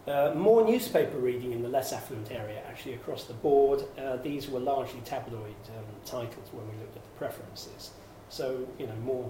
Uh, 0.07 0.33
more 0.35 0.63
newspaper 0.65 1.17
reading 1.17 1.51
in 1.51 1.61
the 1.61 1.67
less 1.67 1.91
affluent 1.91 2.31
area, 2.31 2.61
actually 2.67 2.93
across 2.93 3.25
the 3.25 3.33
board. 3.33 3.83
Uh, 3.99 4.15
these 4.17 4.49
were 4.49 4.59
largely 4.59 5.01
tabloid 5.01 5.55
um, 5.77 5.83
titles 6.05 6.49
when 6.53 6.65
we 6.69 6.75
looked 6.77 6.95
at 6.95 7.03
the 7.03 7.09
preferences. 7.17 7.91
So, 8.29 8.65
you 8.79 8.87
know, 8.87 8.95
more, 9.03 9.29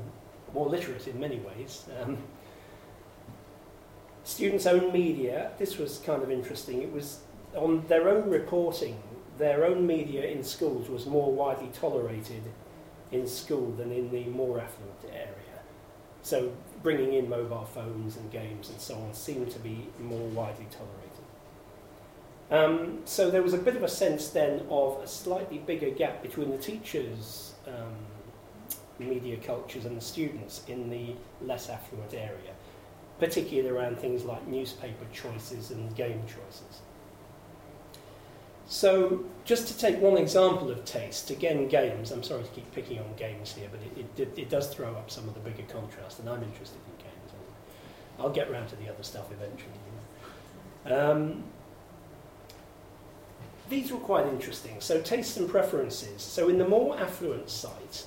more 0.54 0.68
literate 0.68 1.08
in 1.08 1.20
many 1.20 1.40
ways. 1.40 1.86
Um, 2.00 2.18
students' 4.28 4.66
own 4.66 4.92
media, 4.92 5.52
this 5.58 5.78
was 5.78 6.00
kind 6.00 6.22
of 6.22 6.30
interesting. 6.30 6.82
It 6.82 6.92
was 6.92 7.20
on 7.56 7.86
their 7.88 8.10
own 8.10 8.30
reporting, 8.30 9.02
their 9.38 9.64
own 9.64 9.88
media 9.88 10.26
in 10.26 10.44
schools 10.44 10.90
was 10.90 11.06
more 11.06 11.32
widely 11.32 11.70
tolerated 11.74 12.44
in 13.12 13.26
school 13.26 13.72
than 13.72 13.92
in 13.92 14.12
the 14.12 14.26
more 14.26 14.60
affluent 14.60 15.00
area. 15.10 15.34
So 16.24 16.52
bringing 16.84 17.14
in 17.14 17.30
mobile 17.30 17.64
phones 17.64 18.18
and 18.18 18.30
games 18.30 18.70
and 18.70 18.82
so 18.82 18.96
on 18.96 19.14
seemed 19.14 19.50
to 19.52 19.60
be 19.60 19.88
more 20.02 20.28
widely 20.28 20.68
tolerated. 20.72 21.08
Um, 22.52 23.00
so 23.06 23.32
there 23.32 23.42
was 23.42 23.54
a 23.54 23.58
bit 23.58 23.78
of 23.78 23.84
a 23.84 23.90
sense 23.90 24.30
then 24.30 24.62
of 24.70 25.02
a 25.02 25.08
slightly 25.08 25.60
bigger 25.60 25.90
gap 25.90 26.22
between 26.22 26.52
the 26.52 26.58
teachers' 26.58 27.54
um, 27.66 27.96
media 29.00 29.38
cultures 29.38 29.86
and 29.86 29.96
the 29.96 30.02
students 30.02 30.64
in 30.68 30.90
the 30.90 31.16
less 31.42 31.70
affluent 31.70 32.14
area 32.14 32.54
particularly 33.20 33.70
around 33.70 33.98
things 33.98 34.24
like 34.24 34.46
newspaper 34.48 35.06
choices 35.12 35.72
and 35.72 35.96
game 35.96 36.22
choices. 36.28 36.82
So, 38.70 39.24
just 39.46 39.68
to 39.70 39.78
take 39.78 40.02
one 40.02 40.18
example 40.18 40.70
of 40.70 40.84
taste, 40.84 41.30
again, 41.30 41.70
games. 41.70 42.12
I'm 42.12 42.22
sorry 42.22 42.44
to 42.44 42.50
keep 42.50 42.70
picking 42.74 43.00
on 43.00 43.06
games 43.16 43.54
here, 43.54 43.70
but 43.72 43.80
it, 43.82 44.20
it, 44.20 44.38
it 44.38 44.50
does 44.50 44.68
throw 44.68 44.90
up 44.90 45.10
some 45.10 45.28
of 45.28 45.34
the 45.34 45.40
bigger 45.40 45.64
contrast, 45.72 46.20
and 46.20 46.30
I'm 46.30 46.44
interested 46.44 46.78
in 46.86 46.98
games. 46.98 47.32
I'll 48.20 48.30
get 48.30 48.52
round 48.52 48.68
to 48.70 48.76
the 48.76 48.90
other 48.90 49.04
stuff 49.04 49.32
eventually. 49.32 49.72
Um, 50.86 51.44
these 53.70 53.92
were 53.92 54.00
quite 54.00 54.28
interesting. 54.28 54.76
So, 54.80 55.02
tastes 55.02 55.38
and 55.38 55.50
preferences. 55.50 56.22
So, 56.22 56.50
in 56.50 56.58
the 56.58 56.68
more 56.68 57.00
affluent 57.00 57.50
site, 57.50 58.06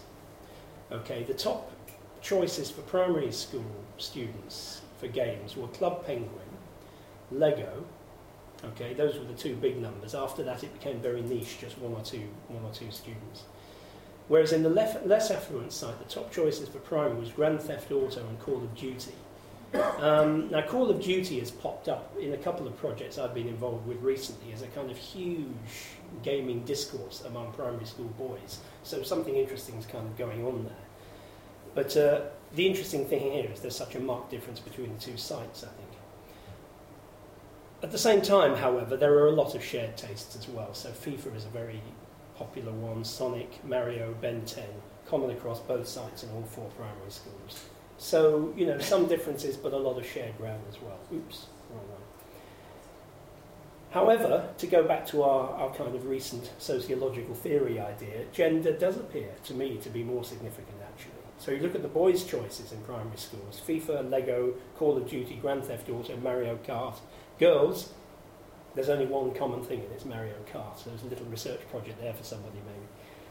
okay, 0.92 1.22
the 1.22 1.34
top 1.34 1.72
choices 2.20 2.70
for 2.70 2.82
primary 2.82 3.32
school 3.32 3.64
students 3.96 4.82
for 5.00 5.08
games 5.08 5.56
were 5.56 5.66
Club 5.68 6.06
Penguin, 6.06 6.28
Lego, 7.32 7.84
Okay, 8.64 8.92
those 8.92 9.16
were 9.16 9.24
the 9.24 9.34
two 9.34 9.56
big 9.56 9.80
numbers. 9.80 10.14
After 10.14 10.42
that, 10.42 10.62
it 10.62 10.72
became 10.72 11.00
very 11.00 11.22
niche, 11.22 11.58
just 11.60 11.78
one 11.78 11.92
or 11.92 12.04
two, 12.04 12.28
one 12.48 12.62
or 12.62 12.72
two 12.74 12.90
students. 12.90 13.44
Whereas 14.28 14.52
in 14.52 14.62
the 14.62 14.68
lef- 14.68 15.04
less 15.06 15.30
affluent 15.30 15.72
side, 15.72 15.98
the 15.98 16.04
top 16.04 16.30
choices 16.32 16.68
for 16.68 16.78
primary 16.78 17.18
was 17.18 17.30
Grand 17.30 17.60
Theft 17.60 17.90
Auto 17.90 18.20
and 18.26 18.38
Call 18.40 18.56
of 18.56 18.74
Duty. 18.74 19.14
Um, 19.98 20.50
now, 20.50 20.62
Call 20.62 20.90
of 20.90 21.00
Duty 21.00 21.38
has 21.38 21.50
popped 21.50 21.88
up 21.88 22.12
in 22.20 22.34
a 22.34 22.36
couple 22.36 22.66
of 22.66 22.76
projects 22.76 23.18
I've 23.18 23.34
been 23.34 23.48
involved 23.48 23.86
with 23.86 24.00
recently 24.02 24.52
as 24.52 24.62
a 24.62 24.66
kind 24.68 24.90
of 24.90 24.96
huge 24.96 25.46
gaming 26.22 26.64
discourse 26.64 27.22
among 27.24 27.52
primary 27.52 27.86
school 27.86 28.12
boys. 28.18 28.58
So 28.82 29.02
something 29.02 29.36
interesting 29.36 29.76
is 29.76 29.86
kind 29.86 30.06
of 30.06 30.18
going 30.18 30.44
on 30.44 30.64
there. 30.64 30.89
But 31.74 31.96
uh, 31.96 32.22
the 32.54 32.66
interesting 32.66 33.06
thing 33.06 33.32
here 33.32 33.50
is 33.52 33.60
there's 33.60 33.76
such 33.76 33.94
a 33.94 34.00
marked 34.00 34.30
difference 34.30 34.60
between 34.60 34.92
the 34.92 35.00
two 35.00 35.16
sites, 35.16 35.62
I 35.62 35.68
think. 35.68 35.88
At 37.82 37.92
the 37.92 37.98
same 37.98 38.20
time, 38.20 38.56
however, 38.56 38.96
there 38.96 39.14
are 39.14 39.28
a 39.28 39.32
lot 39.32 39.54
of 39.54 39.64
shared 39.64 39.96
tastes 39.96 40.36
as 40.36 40.48
well. 40.48 40.74
So 40.74 40.90
FIFA 40.90 41.36
is 41.36 41.44
a 41.46 41.48
very 41.48 41.80
popular 42.36 42.72
one, 42.72 43.04
Sonic, 43.04 43.64
Mario, 43.64 44.14
Ben 44.20 44.44
10, 44.44 44.64
common 45.06 45.30
across 45.30 45.60
both 45.60 45.86
sites 45.86 46.22
and 46.22 46.32
all 46.32 46.42
four 46.42 46.68
primary 46.76 47.10
schools. 47.10 47.64
So, 47.98 48.52
you 48.56 48.66
know, 48.66 48.78
some 48.78 49.06
differences, 49.06 49.56
but 49.56 49.72
a 49.72 49.76
lot 49.76 49.98
of 49.98 50.06
shared 50.06 50.36
ground 50.38 50.62
as 50.68 50.80
well. 50.80 50.98
Oops, 51.12 51.46
wrong 51.70 51.88
one. 51.88 52.00
However, 53.90 54.48
to 54.56 54.66
go 54.66 54.84
back 54.84 55.06
to 55.08 55.22
our, 55.22 55.50
our 55.50 55.74
kind 55.74 55.94
of 55.94 56.06
recent 56.06 56.50
sociological 56.58 57.34
theory 57.34 57.80
idea, 57.80 58.24
gender 58.32 58.72
does 58.72 58.96
appear 58.96 59.30
to 59.44 59.54
me 59.54 59.78
to 59.78 59.90
be 59.90 60.02
more 60.02 60.24
significant. 60.24 60.79
So 61.40 61.52
you 61.52 61.60
look 61.60 61.74
at 61.74 61.80
the 61.80 61.88
boys' 61.88 62.24
choices 62.24 62.70
in 62.70 62.82
primary 62.82 63.16
schools 63.16 63.62
FIFA, 63.66 64.10
Lego, 64.10 64.52
Call 64.76 64.98
of 64.98 65.08
Duty, 65.08 65.36
Grand 65.36 65.64
Theft 65.64 65.88
Auto, 65.88 66.14
Mario 66.18 66.58
Kart, 66.66 66.98
Girls, 67.38 67.94
there's 68.74 68.90
only 68.90 69.06
one 69.06 69.32
common 69.32 69.62
thing, 69.64 69.80
and 69.80 69.90
it's 69.92 70.04
Mario 70.04 70.34
Kart. 70.52 70.78
So 70.78 70.90
there's 70.90 71.02
a 71.02 71.06
little 71.06 71.24
research 71.26 71.60
project 71.70 71.98
there 71.98 72.12
for 72.12 72.24
somebody, 72.24 72.58
maybe. 72.66 72.86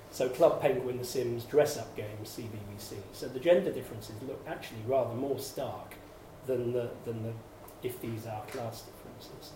So 0.10 0.28
Club 0.28 0.60
Penguin, 0.60 0.98
The 0.98 1.06
Sims, 1.06 1.44
Dress 1.46 1.78
Up 1.78 1.96
Games, 1.96 2.36
CBBC. 2.36 2.96
So 3.14 3.28
the 3.28 3.40
gender 3.40 3.72
differences 3.72 4.16
look 4.28 4.44
actually 4.48 4.82
rather 4.88 5.14
more 5.14 5.38
stark 5.38 5.94
than 6.48 6.74
the, 6.74 6.90
than 7.06 7.22
the 7.22 7.34
if 7.84 8.02
these 8.02 8.26
are 8.26 8.42
class 8.48 8.82
differences. 8.82 9.52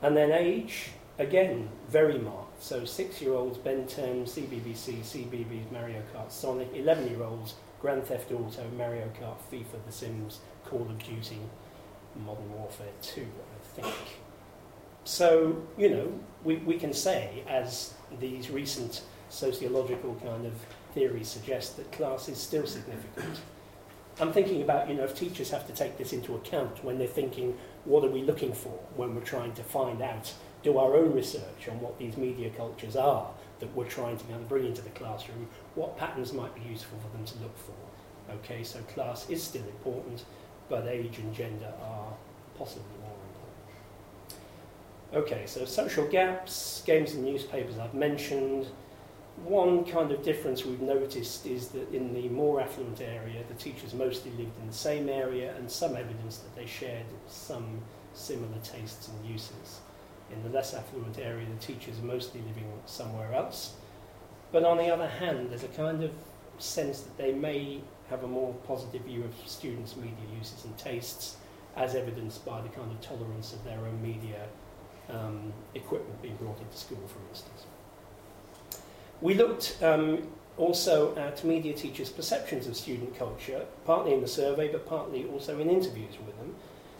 And 0.00 0.16
then 0.16 0.32
age, 0.32 0.88
again, 1.18 1.68
very 1.88 2.18
marked. 2.18 2.62
So 2.62 2.84
six-year-olds, 2.84 3.58
Ben 3.58 3.86
10, 3.86 4.24
CBBC, 4.24 5.00
CBeebies, 5.00 5.70
Mario 5.70 6.02
Kart, 6.14 6.30
Sonic. 6.30 6.72
11-year-olds, 6.74 7.54
Grand 7.80 8.04
Theft 8.04 8.32
Auto, 8.32 8.68
Mario 8.76 9.10
Kart, 9.20 9.38
FIFA, 9.52 9.84
The 9.86 9.92
Sims, 9.92 10.40
Call 10.64 10.82
of 10.82 10.98
Duty, 10.98 11.38
Modern 12.24 12.52
Warfare 12.52 12.86
2, 13.02 13.20
I 13.20 13.80
think. 13.80 13.94
So, 15.04 15.62
you 15.76 15.90
know, 15.90 16.20
we, 16.44 16.56
we 16.56 16.78
can 16.78 16.92
say, 16.92 17.42
as 17.46 17.94
these 18.20 18.50
recent 18.50 19.02
sociological 19.28 20.14
kind 20.24 20.46
of 20.46 20.54
theories 20.94 21.28
suggest, 21.28 21.76
that 21.76 21.90
class 21.92 22.28
is 22.28 22.38
still 22.38 22.66
significant. 22.66 23.40
I'm 24.20 24.32
thinking 24.32 24.62
about, 24.62 24.88
you 24.88 24.94
know, 24.94 25.04
if 25.04 25.14
teachers 25.14 25.50
have 25.50 25.66
to 25.66 25.72
take 25.72 25.98
this 25.98 26.12
into 26.12 26.36
account 26.36 26.84
when 26.84 26.98
they're 26.98 27.08
thinking, 27.08 27.58
what 27.84 28.04
are 28.04 28.10
we 28.10 28.22
looking 28.22 28.52
for 28.52 28.78
when 28.96 29.14
we're 29.14 29.22
trying 29.22 29.52
to 29.54 29.62
find 29.64 30.00
out, 30.00 30.32
do 30.62 30.78
our 30.78 30.96
own 30.96 31.12
research 31.12 31.68
on 31.68 31.80
what 31.80 31.98
these 31.98 32.16
media 32.16 32.50
cultures 32.50 32.94
are 32.94 33.28
that 33.58 33.74
we're 33.74 33.84
trying 33.84 34.16
to 34.16 34.24
kind 34.24 34.36
of 34.36 34.48
bring 34.48 34.66
into 34.66 34.82
the 34.82 34.90
classroom, 34.90 35.48
what 35.74 35.96
patterns 35.96 36.32
might 36.32 36.54
be 36.54 36.60
useful 36.70 36.98
for 36.98 37.16
them 37.16 37.24
to 37.24 37.38
look 37.38 37.56
for. 37.58 38.32
Okay, 38.34 38.62
so 38.62 38.78
class 38.82 39.28
is 39.28 39.42
still 39.42 39.64
important, 39.64 40.24
but 40.68 40.86
age 40.86 41.18
and 41.18 41.34
gender 41.34 41.72
are 41.82 42.12
possibly 42.56 42.84
more 43.00 43.16
important. 45.12 45.26
Okay, 45.26 45.46
so 45.46 45.64
social 45.64 46.06
gaps, 46.06 46.82
games 46.86 47.14
and 47.14 47.24
newspapers 47.24 47.78
I've 47.78 47.94
mentioned. 47.94 48.68
One 49.42 49.84
kind 49.84 50.12
of 50.12 50.22
difference 50.22 50.64
we've 50.64 50.80
noticed 50.80 51.44
is 51.44 51.68
that 51.68 51.92
in 51.92 52.14
the 52.14 52.28
more 52.28 52.60
affluent 52.60 53.00
area, 53.00 53.42
the 53.48 53.54
teachers 53.54 53.92
mostly 53.92 54.30
lived 54.32 54.56
in 54.60 54.66
the 54.68 54.72
same 54.72 55.08
area 55.08 55.54
and 55.56 55.70
some 55.70 55.96
evidence 55.96 56.38
that 56.38 56.54
they 56.54 56.66
shared 56.66 57.06
some 57.26 57.80
similar 58.14 58.58
tastes 58.62 59.08
and 59.08 59.26
uses. 59.28 59.80
In 60.30 60.42
the 60.44 60.48
less 60.48 60.72
affluent 60.72 61.18
area, 61.18 61.46
the 61.46 61.60
teachers 61.60 61.98
are 61.98 62.04
mostly 62.04 62.40
living 62.42 62.70
somewhere 62.86 63.34
else. 63.34 63.74
But 64.52 64.64
on 64.64 64.78
the 64.78 64.88
other 64.88 65.08
hand, 65.08 65.50
there's 65.50 65.64
a 65.64 65.68
kind 65.68 66.04
of 66.04 66.12
sense 66.58 67.00
that 67.00 67.18
they 67.18 67.32
may 67.32 67.80
have 68.08 68.22
a 68.22 68.28
more 68.28 68.54
positive 68.66 69.02
view 69.02 69.24
of 69.24 69.34
students' 69.46 69.96
media 69.96 70.14
uses 70.38 70.64
and 70.64 70.78
tastes, 70.78 71.36
as 71.76 71.96
evidenced 71.96 72.44
by 72.44 72.60
the 72.60 72.68
kind 72.68 72.90
of 72.90 73.00
tolerance 73.00 73.52
of 73.52 73.64
their 73.64 73.78
own 73.78 74.00
media 74.00 74.46
um, 75.10 75.52
equipment 75.74 76.22
being 76.22 76.36
brought 76.36 76.58
into 76.60 76.76
school, 76.76 77.02
for 77.08 77.18
instance. 77.30 77.66
We 79.20 79.34
looked 79.34 79.78
um, 79.82 80.28
also 80.56 81.16
at 81.16 81.44
media 81.44 81.72
teachers' 81.72 82.10
perceptions 82.10 82.66
of 82.66 82.76
student 82.76 83.16
culture, 83.18 83.64
partly 83.84 84.14
in 84.14 84.20
the 84.20 84.28
survey, 84.28 84.68
but 84.70 84.86
partly 84.86 85.26
also 85.26 85.58
in 85.58 85.70
interviews 85.70 86.14
with 86.26 86.36
them. 86.38 86.54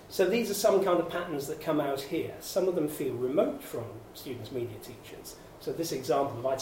So 0.09 0.27
these 0.27 0.51
are 0.51 0.55
some 0.55 0.85
kind 0.85 1.01
of 1.01 1.09
patterns 1.09 1.47
that 1.49 1.61
come 1.61 1.81
out 1.81 2.01
here. 2.01 2.35
Some 2.41 2.69
of 2.69 2.75
them 2.75 2.89
feel 2.89 3.15
remote 3.15 3.63
from 3.63 3.85
students' 4.15 4.53
media 4.53 4.79
teachers. 4.83 5.37
So 5.61 5.73
this 5.73 5.93
example 5.93 6.39
of 6.39 6.47
I 6.47 6.57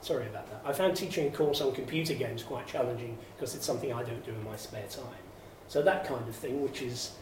Sorry 0.00 0.26
about 0.26 0.50
that. 0.50 0.60
I 0.66 0.74
found 0.74 0.94
teaching 0.94 1.28
a 1.28 1.30
course 1.30 1.62
on 1.62 1.72
computer 1.72 2.12
games 2.12 2.42
quite 2.42 2.66
challenging 2.66 3.16
because 3.34 3.54
it's 3.54 3.64
something 3.64 3.90
I 3.90 4.02
don't 4.02 4.24
do 4.24 4.32
in 4.32 4.44
my 4.44 4.54
spare 4.54 4.86
time. 4.86 5.24
So 5.66 5.80
that 5.80 6.06
kind 6.06 6.28
of 6.28 6.36
thing, 6.36 6.62
which 6.62 6.82
is 6.82 7.12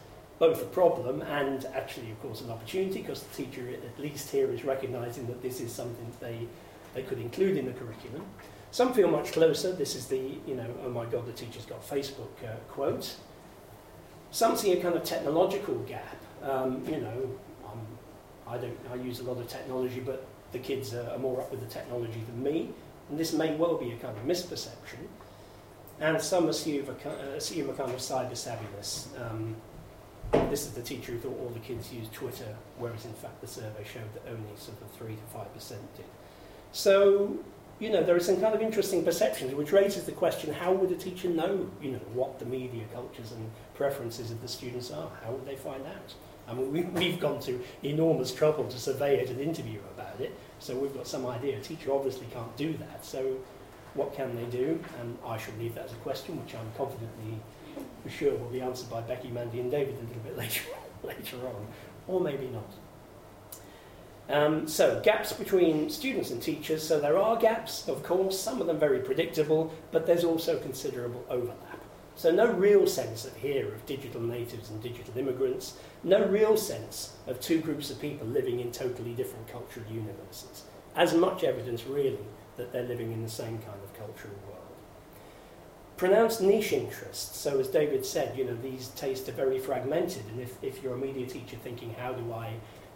both 0.41 0.61
a 0.61 0.67
problem 0.67 1.23
and 1.23 1.65
actually, 1.75 2.11
of 2.11 2.21
course, 2.21 2.41
an 2.41 2.51
opportunity 2.51 3.03
because 3.03 3.23
the 3.23 3.45
teacher, 3.45 3.69
at 3.71 4.03
least 4.03 4.31
here, 4.31 4.51
is 4.51 4.65
recognising 4.65 5.29
that 5.29 5.41
this 5.41 5.61
is 5.61 5.73
something 5.73 6.13
they, 6.19 6.49
they 6.95 7.03
could 7.03 7.19
include 7.19 7.57
in 7.57 7.67
the 7.67 7.73
curriculum. 7.73 8.25
Some 8.71 8.95
feel 8.95 9.09
much 9.09 9.33
closer. 9.33 9.73
This 9.73 9.95
is 9.95 10.07
the, 10.07 10.39
you 10.47 10.55
know, 10.55 10.67
oh 10.85 10.91
my 10.91 11.05
God, 11.05 11.27
the 11.27 11.33
teacher's 11.33 11.67
got 11.67 11.87
Facebook 11.87 12.31
uh, 12.45 12.57
quote. 12.69 13.15
Some 14.31 14.57
see 14.57 14.73
a 14.73 14.83
kind 14.83 14.95
of 14.95 15.05
technological 15.05 15.75
gap. 15.81 16.17
Um, 16.43 16.83
you 16.87 16.99
know, 16.99 17.31
um, 17.67 17.87
I 18.47 18.57
don't, 18.57 18.79
I 18.91 18.95
use 18.95 19.21
a 19.21 19.25
lot 19.25 19.39
of 19.39 19.47
technology, 19.47 20.01
but 20.01 20.27
the 20.53 20.59
kids 20.59 20.95
are, 20.95 21.09
are 21.11 21.19
more 21.19 21.41
up 21.41 21.51
with 21.51 21.61
the 21.61 21.67
technology 21.67 22.23
than 22.27 22.43
me, 22.43 22.71
and 23.11 23.19
this 23.19 23.33
may 23.33 23.55
well 23.55 23.77
be 23.77 23.93
a 23.93 23.97
kind 23.97 24.17
of 24.17 24.25
misperception. 24.25 25.07
And 26.01 26.21
some 26.21 26.49
assume 26.49 26.87
a, 26.89 27.09
assume 27.37 27.71
a 27.71 27.75
kind 27.75 27.91
of 27.91 27.99
cyber 27.99 28.33
savviness. 28.33 29.07
Um, 29.21 29.55
this 30.51 30.67
is 30.67 30.73
the 30.73 30.83
teacher 30.83 31.13
who 31.13 31.19
thought 31.19 31.39
all 31.41 31.51
the 31.51 31.61
kids 31.61 31.93
used 31.93 32.13
Twitter, 32.13 32.57
whereas 32.79 33.05
in 33.05 33.13
fact 33.13 33.41
the 33.41 33.47
survey 33.47 33.85
showed 33.85 34.13
that 34.15 34.23
only 34.27 34.57
sort 34.57 34.81
of 34.81 34.91
3 34.93 35.15
to 35.15 35.39
5% 35.39 35.69
did. 35.69 36.07
So, 36.73 37.37
you 37.79 37.91
know, 37.91 38.03
there 38.03 38.17
are 38.17 38.21
some 38.21 38.41
kind 38.41 38.55
of 38.55 38.63
interesting 38.63 39.05
perceptions, 39.05 39.55
which 39.55 39.73
raises 39.73 40.05
the 40.05 40.13
question, 40.13 40.53
how 40.53 40.73
would 40.73 40.91
a 40.91 40.97
teacher 40.97 41.29
know, 41.29 41.69
you 41.83 41.93
know, 41.93 42.01
what 42.15 42.39
the 42.39 42.47
media 42.47 42.85
cultures 42.95 43.33
and 43.33 43.51
preferences 43.75 44.31
of 44.31 44.41
the 44.41 44.49
students 44.49 44.91
are? 44.91 45.11
How 45.23 45.33
would 45.33 45.47
they 45.47 45.57
find 45.57 45.85
out? 45.87 46.15
I 46.49 46.55
mean, 46.55 46.73
we, 46.73 46.83
we've 47.01 47.21
gone 47.21 47.41
to 47.41 47.61
enormous 47.83 48.33
trouble 48.33 48.65
to 48.65 48.79
survey 48.79 49.21
it 49.21 49.29
and 49.29 49.41
interview 49.41 49.81
about 49.95 50.19
it, 50.19 50.37
so 50.61 50.75
we've 50.75 50.95
got 50.95 51.07
some 51.07 51.27
idea. 51.27 51.59
A 51.59 51.61
teacher 51.61 51.93
obviously 51.93 52.27
can't 52.33 52.57
do 52.57 52.73
that, 52.79 53.05
so 53.05 53.37
what 53.95 54.15
can 54.15 54.35
they 54.35 54.45
do? 54.45 54.83
And 55.01 55.19
I 55.27 55.37
shall 55.37 55.55
leave 55.59 55.75
that 55.75 55.85
as 55.85 55.93
a 55.93 55.97
question, 55.97 56.43
which 56.43 56.55
I'm 56.55 56.73
confidently 56.79 57.39
sure 58.09 58.35
will 58.35 58.49
be 58.49 58.61
answered 58.63 58.89
by 58.89 59.03
Becky, 59.03 59.29
Mandy 59.29 59.61
and 59.61 59.71
David 59.71 59.97
a 59.97 60.07
little 60.07 60.23
bit 60.23 60.37
later, 60.39 60.63
later 61.03 61.37
on, 61.47 61.67
or 62.09 62.21
maybe 62.21 62.47
not. 62.47 62.71
Um, 64.29 64.69
so, 64.69 65.01
gaps 65.01 65.33
between 65.33 65.91
students 65.91 66.31
and 66.31 66.41
teachers. 66.41 66.87
So, 66.87 67.01
there 67.01 67.19
are 67.19 67.37
gaps, 67.37 67.89
of 67.89 68.03
course, 68.03 68.39
some 68.39 68.61
of 68.61 68.67
them 68.67 68.79
very 68.79 69.01
predictable, 69.01 69.73
but 69.91 70.07
there's 70.07 70.25
also 70.25 70.59
considerable 70.59 71.25
overlap. 71.29 71.81
So, 72.15 72.31
no 72.31 72.47
real 72.53 72.87
sense 72.87 73.25
of 73.25 73.37
here 73.37 73.69
of 73.75 73.85
digital 73.85 74.21
natives 74.21 74.71
and 74.71 74.83
digital 74.83 75.17
immigrants, 75.19 75.77
no 76.05 76.25
real 76.25 76.57
sense 76.57 77.17
of 77.27 77.41
two 77.41 77.61
groups 77.61 77.91
of 77.91 78.01
people 78.01 78.27
living 78.27 78.61
in 78.61 78.71
totally 78.71 79.13
different 79.13 79.49
cultural 79.49 79.87
universes. 79.91 80.65
As 80.95 81.15
much 81.15 81.43
evidence, 81.43 81.85
really, 81.87 82.19
that 82.57 82.73
they're 82.73 82.85
living 82.85 83.13
in 83.13 83.23
the 83.23 83.29
same 83.29 83.59
kind 83.59 83.81
of 83.83 83.95
cultural 83.95 84.35
world. 84.47 84.59
Pronounced 85.97 86.41
niche 86.41 86.73
interests. 86.73 87.37
So, 87.39 87.59
as 87.59 87.69
David 87.69 88.05
said, 88.05 88.37
you 88.37 88.45
know, 88.45 88.57
these 88.57 88.89
tastes 88.89 89.29
are 89.29 89.33
very 89.33 89.59
fragmented, 89.59 90.25
and 90.31 90.41
if, 90.41 90.63
if 90.63 90.83
you're 90.83 90.95
a 90.95 90.99
media 90.99 91.27
teacher 91.27 91.57
thinking, 91.63 91.95
how 91.95 92.13
do 92.13 92.33
I 92.33 92.55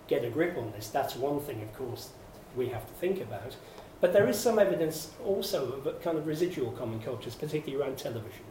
get 0.08 0.24
a 0.24 0.30
grip 0.30 0.56
on 0.56 0.72
this, 0.72 0.88
that's 0.88 1.16
one 1.16 1.40
thing, 1.40 1.62
of 1.62 1.72
course, 1.76 2.10
we 2.56 2.68
have 2.68 2.86
to 2.86 2.94
think 2.94 3.20
about. 3.20 3.56
But 4.00 4.12
there 4.12 4.28
is 4.28 4.38
some 4.38 4.58
evidence 4.58 5.10
also 5.24 5.72
of 5.72 6.02
kind 6.02 6.18
of 6.18 6.26
residual 6.26 6.72
common 6.72 7.00
cultures, 7.00 7.34
particularly 7.34 7.82
around 7.82 7.96
television. 7.96 8.44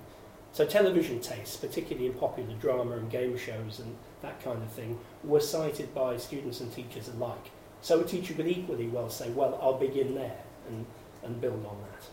So 0.52 0.66
television 0.66 1.20
tastes, 1.20 1.58
particularly 1.58 2.08
in 2.08 2.14
popular 2.14 2.54
drama 2.56 2.94
and 2.94 3.12
game 3.12 3.38
shows 3.38 3.80
and 3.80 3.96
that 4.22 4.42
kind 4.42 4.64
of 4.64 4.72
thing, 4.72 4.98
were 5.24 5.42
cited 5.42 5.94
by 5.94 6.18
students 6.18 6.62
and 6.62 6.72
teachers 6.72 7.10
alike. 7.10 7.52
So 7.82 8.00
a 8.00 8.04
teacher 8.06 8.34
could 8.34 8.48
equally 8.48 8.88
well 8.88 9.10
say, 9.10 9.30
well, 9.32 9.60
I'll 9.62 9.78
begin 9.78 10.16
there 10.16 10.38
and, 10.70 10.86
and 11.24 11.42
build 11.42 11.66
on 11.66 11.78
that. 11.82 12.08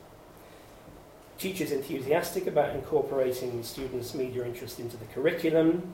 Teachers 1.39 1.73
enthusiastic 1.73 2.47
about 2.47 2.75
incorporating 2.75 3.63
students' 3.63 4.15
media 4.15 4.45
interest 4.45 4.79
into 4.81 4.97
the 4.97 5.07
curriculum. 5.07 5.93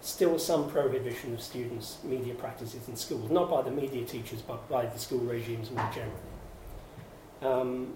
Still 0.00 0.38
some 0.38 0.70
prohibition 0.70 1.34
of 1.34 1.42
students' 1.42 1.98
media 2.04 2.34
practices 2.34 2.88
in 2.88 2.96
schools, 2.96 3.30
not 3.30 3.50
by 3.50 3.62
the 3.62 3.70
media 3.70 4.04
teachers, 4.04 4.40
but 4.40 4.68
by 4.68 4.86
the 4.86 4.98
school 4.98 5.18
regimes 5.18 5.70
more 5.70 5.90
generally. 5.92 6.14
Um, 7.42 7.94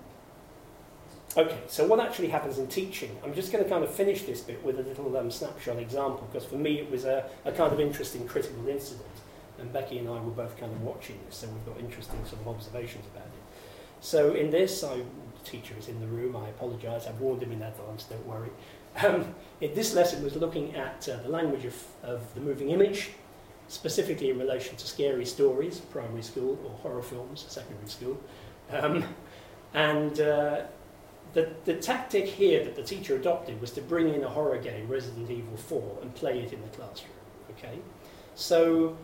okay, 1.37 1.59
so 1.69 1.87
what 1.87 2.01
actually 2.01 2.29
happens 2.29 2.59
in 2.59 2.67
teaching? 2.67 3.17
I'm 3.25 3.35
just 3.35 3.53
going 3.53 3.63
to 3.63 3.71
kind 3.71 3.85
of 3.85 3.95
finish 3.95 4.23
this 4.23 4.41
bit 4.41 4.63
with 4.65 4.81
a 4.81 4.83
little 4.83 5.17
um, 5.17 5.31
snapshot 5.31 5.79
example, 5.79 6.29
because 6.31 6.47
for 6.47 6.57
me 6.57 6.79
it 6.81 6.91
was 6.91 7.05
a, 7.05 7.25
a 7.45 7.53
kind 7.53 7.73
of 7.73 7.81
interesting 7.81 8.27
critical 8.27 8.69
incident. 8.69 9.07
And 9.61 9.73
Becky 9.73 9.99
and 9.99 10.09
I 10.09 10.21
were 10.21 10.33
both 10.33 10.57
kind 10.59 10.73
of 10.73 10.83
watching 10.83 11.19
this, 11.27 11.37
so 11.37 11.47
we've 11.47 11.67
got 11.67 11.79
interesting 11.79 12.19
sort 12.25 12.41
of 12.41 12.49
observations 12.49 13.05
about 13.15 13.27
it. 13.27 13.42
So 14.03 14.35
in 14.35 14.51
this, 14.51 14.83
I, 14.83 14.97
the 14.97 15.05
teacher 15.45 15.75
is 15.79 15.87
in 15.87 16.01
the 16.01 16.09
room, 16.09 16.37
I 16.37 16.49
apologise, 16.49 17.07
I've 17.07 17.21
warned 17.21 17.41
him 17.41 17.53
in 17.53 17.63
advance, 17.63 18.03
don't 18.03 18.27
worry. 18.27 18.51
Um, 19.01 19.33
this 19.61 19.95
lesson 19.95 20.25
was 20.25 20.35
looking 20.35 20.75
at 20.75 21.09
uh, 21.09 21.23
the 21.23 21.29
language 21.29 21.65
of, 21.65 21.83
of 22.03 22.35
the 22.35 22.41
moving 22.41 22.71
image, 22.71 23.11
specifically 23.69 24.31
in 24.31 24.41
relation 24.41 24.75
to 24.77 24.87
scary 24.89 25.25
stories, 25.25 25.79
primary 25.79 26.23
school, 26.23 26.59
or 26.65 26.71
horror 26.79 27.03
films, 27.03 27.47
secondary 27.49 27.89
school. 27.89 28.21
Um, 28.71 29.05
and 29.73 30.21
uh, 30.21 30.63
the, 31.33 31.51
the 31.65 31.75
tactic 31.75 32.27
here 32.27 32.65
that 32.65 32.75
the 32.75 32.83
teacher 32.83 33.15
adopted 33.15 33.61
was 33.61 33.71
to 33.71 33.81
bring 33.83 34.13
in 34.13 34.25
a 34.25 34.29
horror 34.29 34.59
game, 34.59 34.89
Resident 34.89 35.31
Evil 35.31 35.57
4, 35.57 35.99
and 36.03 36.13
play 36.17 36.41
it 36.41 36.53
in 36.53 36.61
the 36.61 36.77
classroom. 36.77 37.15
Okay? 37.57 37.79
So 38.35 38.97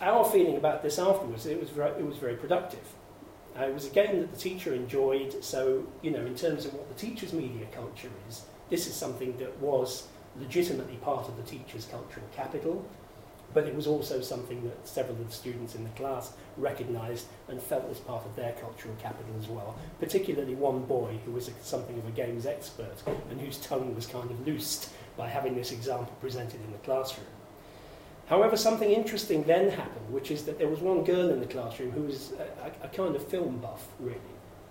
our 0.00 0.24
feeling 0.24 0.56
about 0.56 0.82
this 0.82 0.98
afterwards, 0.98 1.44
it 1.44 1.60
was 1.60 1.68
it 1.70 2.06
was 2.06 2.16
very 2.16 2.36
productive. 2.36 2.88
Uh, 3.58 3.64
it 3.64 3.74
was 3.74 3.86
a 3.86 3.90
game 3.90 4.20
that 4.20 4.32
the 4.32 4.38
teacher 4.38 4.72
enjoyed, 4.74 5.44
so, 5.44 5.86
you 6.00 6.10
know, 6.10 6.24
in 6.24 6.34
terms 6.34 6.64
of 6.64 6.72
what 6.72 6.88
the 6.88 6.94
teacher's 6.94 7.32
media 7.32 7.66
culture 7.72 8.10
is, 8.28 8.42
this 8.70 8.86
is 8.86 8.94
something 8.94 9.36
that 9.36 9.58
was 9.58 10.08
legitimately 10.40 10.96
part 10.96 11.28
of 11.28 11.36
the 11.36 11.42
teacher's 11.42 11.84
cultural 11.86 12.24
capital, 12.34 12.82
but 13.52 13.66
it 13.66 13.74
was 13.74 13.86
also 13.86 14.22
something 14.22 14.62
that 14.62 14.88
several 14.88 15.16
of 15.16 15.28
the 15.28 15.34
students 15.34 15.74
in 15.74 15.84
the 15.84 15.90
class 15.90 16.32
recognised 16.56 17.26
and 17.48 17.62
felt 17.62 17.86
was 17.86 17.98
part 17.98 18.24
of 18.24 18.34
their 18.34 18.52
cultural 18.52 18.94
capital 18.98 19.34
as 19.38 19.46
well. 19.46 19.76
Particularly 20.00 20.54
one 20.54 20.84
boy 20.84 21.18
who 21.26 21.32
was 21.32 21.48
a, 21.48 21.52
something 21.62 21.98
of 21.98 22.06
a 22.06 22.10
games 22.12 22.46
expert 22.46 22.96
and 23.30 23.38
whose 23.38 23.58
tongue 23.58 23.94
was 23.94 24.06
kind 24.06 24.30
of 24.30 24.46
loosed 24.46 24.90
by 25.18 25.28
having 25.28 25.54
this 25.54 25.72
example 25.72 26.14
presented 26.20 26.60
in 26.64 26.72
the 26.72 26.78
classroom. 26.78 27.26
However, 28.26 28.56
something 28.56 28.90
interesting 28.90 29.42
then 29.44 29.70
happened, 29.70 30.12
which 30.12 30.30
is 30.30 30.44
that 30.44 30.58
there 30.58 30.68
was 30.68 30.80
one 30.80 31.04
girl 31.04 31.30
in 31.30 31.40
the 31.40 31.46
classroom 31.46 31.90
who 31.90 32.02
was 32.02 32.32
a, 32.32 32.86
a, 32.86 32.88
kind 32.88 33.14
of 33.14 33.26
film 33.26 33.58
buff, 33.58 33.88
really. 33.98 34.20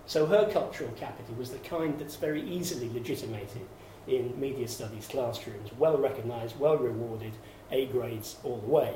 So 0.06 0.26
her 0.26 0.50
cultural 0.52 0.92
capital 0.92 1.36
was 1.36 1.52
the 1.52 1.60
kind 1.60 2.00
that's 2.00 2.16
very 2.16 2.42
easily 2.42 2.90
legitimated 2.90 3.68
in 4.08 4.40
media 4.40 4.68
studies 4.68 5.08
classrooms, 5.08 5.70
well 5.78 5.98
recognised, 5.98 6.60
well 6.60 6.78
rewarded, 6.78 7.34
A 7.72 7.86
grades 7.88 8.38
all 8.44 8.58
the 8.58 8.68
way. 8.68 8.96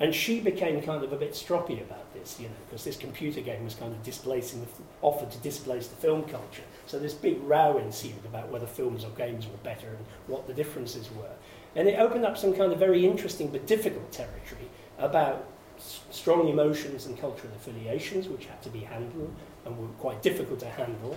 And 0.00 0.14
she 0.14 0.40
became 0.40 0.82
kind 0.82 1.04
of 1.04 1.12
a 1.12 1.16
bit 1.16 1.32
stroppy 1.32 1.80
about 1.80 2.12
this, 2.14 2.40
you 2.40 2.48
know, 2.48 2.54
because 2.66 2.82
this 2.82 2.96
computer 2.96 3.40
game 3.40 3.62
was 3.64 3.74
kind 3.74 3.92
of 3.92 4.02
displacing, 4.02 4.60
the, 4.60 4.66
offered 5.00 5.30
to 5.30 5.38
displace 5.38 5.86
the 5.86 5.96
film 5.96 6.24
culture. 6.24 6.64
So 6.86 6.98
this 6.98 7.14
big 7.14 7.40
row 7.42 7.78
ensued 7.78 8.24
about 8.24 8.48
whether 8.48 8.66
films 8.66 9.04
or 9.04 9.10
games 9.10 9.46
were 9.46 9.58
better 9.58 9.88
and 9.88 10.04
what 10.26 10.46
the 10.46 10.54
differences 10.54 11.10
were. 11.12 11.34
And 11.74 11.88
it 11.88 11.98
opened 11.98 12.24
up 12.24 12.36
some 12.36 12.52
kind 12.54 12.72
of 12.72 12.78
very 12.78 13.06
interesting 13.06 13.48
but 13.48 13.66
difficult 13.66 14.12
territory 14.12 14.68
about 14.98 15.46
strong 15.78 16.48
emotions 16.48 17.06
and 17.06 17.18
cultural 17.18 17.52
affiliations, 17.54 18.28
which 18.28 18.46
had 18.46 18.62
to 18.62 18.68
be 18.68 18.80
handled 18.80 19.34
and 19.64 19.78
were 19.78 19.88
quite 19.98 20.22
difficult 20.22 20.60
to 20.60 20.68
handle 20.68 21.16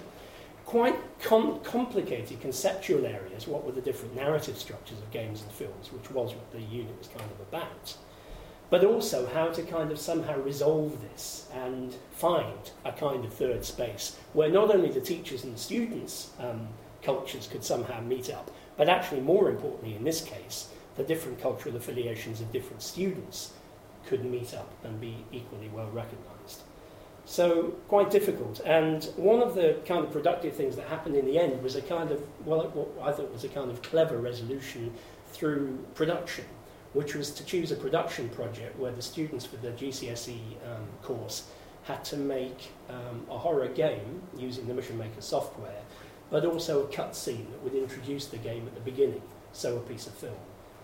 quite 0.65 0.95
com 1.21 1.59
complicated 1.63 2.41
conceptual 2.41 3.05
areas. 3.05 3.47
What 3.47 3.65
were 3.65 3.71
the 3.71 3.81
different 3.81 4.15
narrative 4.15 4.57
structures 4.57 4.97
of 4.97 5.11
games 5.11 5.41
and 5.41 5.51
films, 5.51 5.91
which 5.91 6.09
was 6.11 6.33
what 6.33 6.51
the 6.51 6.61
unit 6.61 6.97
was 6.97 7.07
kind 7.07 7.29
of 7.31 7.39
about. 7.47 7.95
But 8.71 8.83
also 8.83 9.27
how 9.27 9.49
to 9.49 9.61
kind 9.61 9.91
of 9.91 9.99
somehow 9.99 10.39
resolve 10.41 10.99
this 11.01 11.47
and 11.53 11.95
find 12.11 12.71
a 12.83 12.91
kind 12.91 13.23
of 13.23 13.31
third 13.31 13.63
space 13.63 14.17
where 14.33 14.49
not 14.49 14.73
only 14.73 14.89
the 14.89 15.01
teachers 15.01 15.43
and 15.43 15.53
the 15.53 15.59
students' 15.59 16.31
um, 16.39 16.67
cultures 17.05 17.47
could 17.47 17.63
somehow 17.63 18.01
meet 18.01 18.29
up, 18.29 18.51
but 18.77 18.89
actually, 18.89 19.21
more 19.21 19.49
importantly, 19.49 19.95
in 19.95 20.03
this 20.03 20.21
case, 20.21 20.69
the 20.97 21.03
different 21.03 21.41
cultural 21.41 21.75
affiliations 21.75 22.41
of 22.41 22.51
different 22.51 22.81
students 22.81 23.53
could 24.07 24.25
meet 24.25 24.53
up 24.53 24.71
and 24.83 24.99
be 24.99 25.17
equally 25.31 25.69
well 25.69 25.89
recognized. 25.91 26.61
So 27.25 27.73
quite 27.87 28.11
difficult. 28.11 28.61
And 28.65 29.03
one 29.15 29.41
of 29.41 29.55
the 29.55 29.79
kind 29.85 30.05
of 30.05 30.11
productive 30.11 30.55
things 30.55 30.75
that 30.75 30.87
happened 30.87 31.15
in 31.15 31.25
the 31.25 31.39
end 31.39 31.61
was 31.63 31.75
a 31.75 31.81
kind 31.81 32.11
of, 32.11 32.21
well, 32.45 32.61
what 32.67 33.07
I 33.07 33.11
thought 33.11 33.31
was 33.31 33.43
a 33.43 33.49
kind 33.49 33.71
of 33.71 33.81
clever 33.81 34.17
resolution 34.17 34.93
through 35.33 35.77
production, 35.95 36.45
which 36.93 37.15
was 37.15 37.31
to 37.31 37.43
choose 37.43 37.71
a 37.71 37.75
production 37.75 38.29
project 38.29 38.77
where 38.79 38.91
the 38.91 39.01
students 39.01 39.45
for 39.45 39.57
the 39.57 39.69
GCSE 39.69 40.37
um, 40.71 40.85
course 41.01 41.47
had 41.83 42.03
to 42.05 42.17
make 42.17 42.71
um, 42.89 43.25
a 43.29 43.37
horror 43.37 43.67
game 43.67 44.21
using 44.37 44.67
the 44.67 44.73
Mission 44.73 44.97
Maker 44.97 45.21
software, 45.21 45.81
but 46.35 46.43
also 46.43 46.83
a 46.83 46.87
cutscene 46.87 47.49
that 47.49 47.63
would 47.63 47.73
introduce 47.73 48.25
the 48.25 48.35
game 48.35 48.67
at 48.67 48.75
the 48.75 48.81
beginning, 48.81 49.21
so 49.53 49.77
a 49.77 49.79
piece 49.79 50.05
of 50.05 50.13
film. 50.15 50.35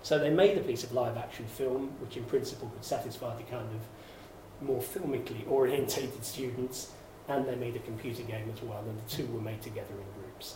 So 0.01 0.17
they 0.17 0.29
made 0.29 0.57
a 0.57 0.61
piece 0.61 0.85
of 0.85 0.93
live 0.93 1.17
action 1.17 1.45
film, 1.45 1.89
which 1.99 2.15
in 2.15 2.23
principle 2.23 2.69
could 2.69 2.85
satisfy 2.85 3.35
the 3.35 3.43
kind 3.43 3.67
of 3.75 4.65
more 4.65 4.79
filmically 4.79 5.45
orientated 5.51 6.23
students, 6.23 6.91
and 7.27 7.45
they 7.45 7.55
made 7.55 7.75
a 7.75 7.79
computer 7.79 8.23
game 8.23 8.49
as 8.49 8.63
well, 8.63 8.81
and 8.87 8.97
the 8.97 9.09
two 9.09 9.25
were 9.25 9.41
made 9.41 9.61
together 9.61 9.93
in 9.93 10.21
groups. 10.21 10.55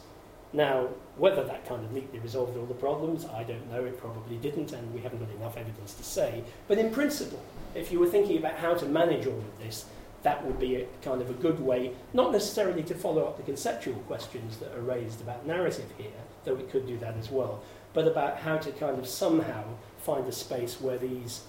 Now, 0.54 0.88
whether 1.18 1.44
that 1.44 1.68
kind 1.68 1.84
of 1.84 1.92
neatly 1.92 2.20
resolved 2.20 2.56
all 2.58 2.66
the 2.66 2.74
problems, 2.74 3.26
I 3.26 3.44
don't 3.44 3.70
know, 3.70 3.84
it 3.84 4.00
probably 4.00 4.38
didn't, 4.38 4.72
and 4.72 4.94
we 4.94 5.02
haven't 5.02 5.20
got 5.20 5.36
enough 5.36 5.58
evidence 5.58 5.94
to 5.96 6.06
say. 6.06 6.42
But 6.70 6.78
in 6.78 6.90
principle, 6.90 7.44
if 7.76 7.92
you 7.92 8.00
were 8.00 8.08
thinking 8.08 8.38
about 8.38 8.56
how 8.56 8.76
to 8.76 8.86
manage 8.86 9.28
all 9.28 9.40
of 9.40 9.60
this, 9.60 9.88
that 10.26 10.44
would 10.44 10.60
be 10.60 10.76
a 10.78 10.88
kind 11.04 11.22
of 11.22 11.30
a 11.30 11.34
good 11.34 11.60
way, 11.60 11.92
not 12.12 12.32
necessarily 12.32 12.82
to 12.82 12.96
follow 12.96 13.26
up 13.26 13.38
the 13.38 13.44
conceptual 13.44 13.94
questions 14.08 14.58
that 14.58 14.74
are 14.76 14.82
raised 14.82 15.22
about 15.22 15.46
narrative 15.46 15.86
here, 16.00 16.08
though 16.44 16.56
it 16.56 16.72
could 16.72 16.88
do 16.88 16.98
that 16.98 17.16
as 17.16 17.30
well, 17.30 17.62
but 17.94 18.08
about 18.08 18.40
how 18.40 18.58
to 18.58 18.72
kind 18.72 18.98
of 18.98 19.08
somehow 19.08 19.64
find 20.00 20.28
a 20.28 20.32
space 20.32 20.82
where 20.82 20.98
these 20.98 21.44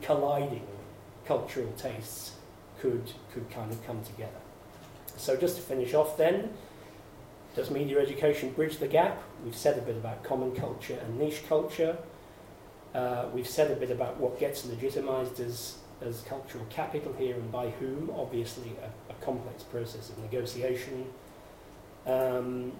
colliding 0.00 0.66
cultural 1.26 1.70
tastes 1.76 2.32
could, 2.80 3.12
could 3.34 3.48
kind 3.50 3.70
of 3.70 3.86
come 3.86 4.02
together. 4.02 4.40
So 5.18 5.36
just 5.36 5.56
to 5.56 5.62
finish 5.62 5.92
off 5.92 6.16
then, 6.16 6.48
does 7.54 7.70
media 7.70 8.00
education 8.00 8.52
bridge 8.52 8.78
the 8.78 8.88
gap? 8.88 9.22
We've 9.44 9.54
said 9.54 9.76
a 9.76 9.82
bit 9.82 9.96
about 9.96 10.24
common 10.24 10.56
culture 10.56 10.98
and 11.04 11.18
niche 11.18 11.42
culture. 11.46 11.98
Uh, 12.94 13.26
we've 13.34 13.46
said 13.46 13.70
a 13.70 13.76
bit 13.76 13.90
about 13.90 14.16
what 14.16 14.40
gets 14.40 14.64
legitimized 14.64 15.38
as, 15.38 15.76
as 16.02 16.22
cultural 16.22 16.64
capital 16.70 17.12
here 17.14 17.34
and 17.34 17.50
by 17.52 17.70
whom, 17.70 18.10
obviously 18.16 18.72
a, 18.82 19.12
a 19.12 19.14
complex 19.24 19.62
process 19.64 20.10
of 20.10 20.18
negotiation. 20.18 21.06
Um, 22.06 22.72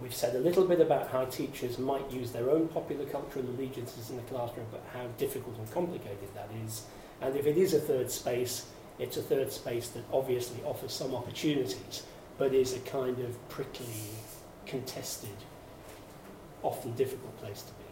we've 0.00 0.14
said 0.14 0.34
a 0.36 0.40
little 0.40 0.66
bit 0.66 0.80
about 0.80 1.08
how 1.10 1.24
teachers 1.26 1.78
might 1.78 2.10
use 2.10 2.32
their 2.32 2.50
own 2.50 2.68
popular 2.68 3.04
cultural 3.06 3.44
allegiances 3.46 4.10
in 4.10 4.16
the 4.16 4.22
classroom, 4.22 4.66
but 4.70 4.82
how 4.92 5.06
difficult 5.18 5.56
and 5.58 5.70
complicated 5.72 6.28
that 6.34 6.48
is. 6.64 6.84
And 7.20 7.36
if 7.36 7.46
it 7.46 7.56
is 7.56 7.74
a 7.74 7.80
third 7.80 8.10
space, 8.10 8.66
it's 8.98 9.16
a 9.16 9.22
third 9.22 9.52
space 9.52 9.88
that 9.90 10.04
obviously 10.12 10.62
offers 10.64 10.92
some 10.92 11.14
opportunities, 11.14 12.02
but 12.38 12.54
is 12.54 12.74
a 12.74 12.80
kind 12.80 13.18
of 13.20 13.48
prickly, 13.48 13.86
contested, 14.66 15.36
often 16.62 16.92
difficult 16.92 17.36
place 17.38 17.62
to 17.62 17.72
be. 17.72 17.85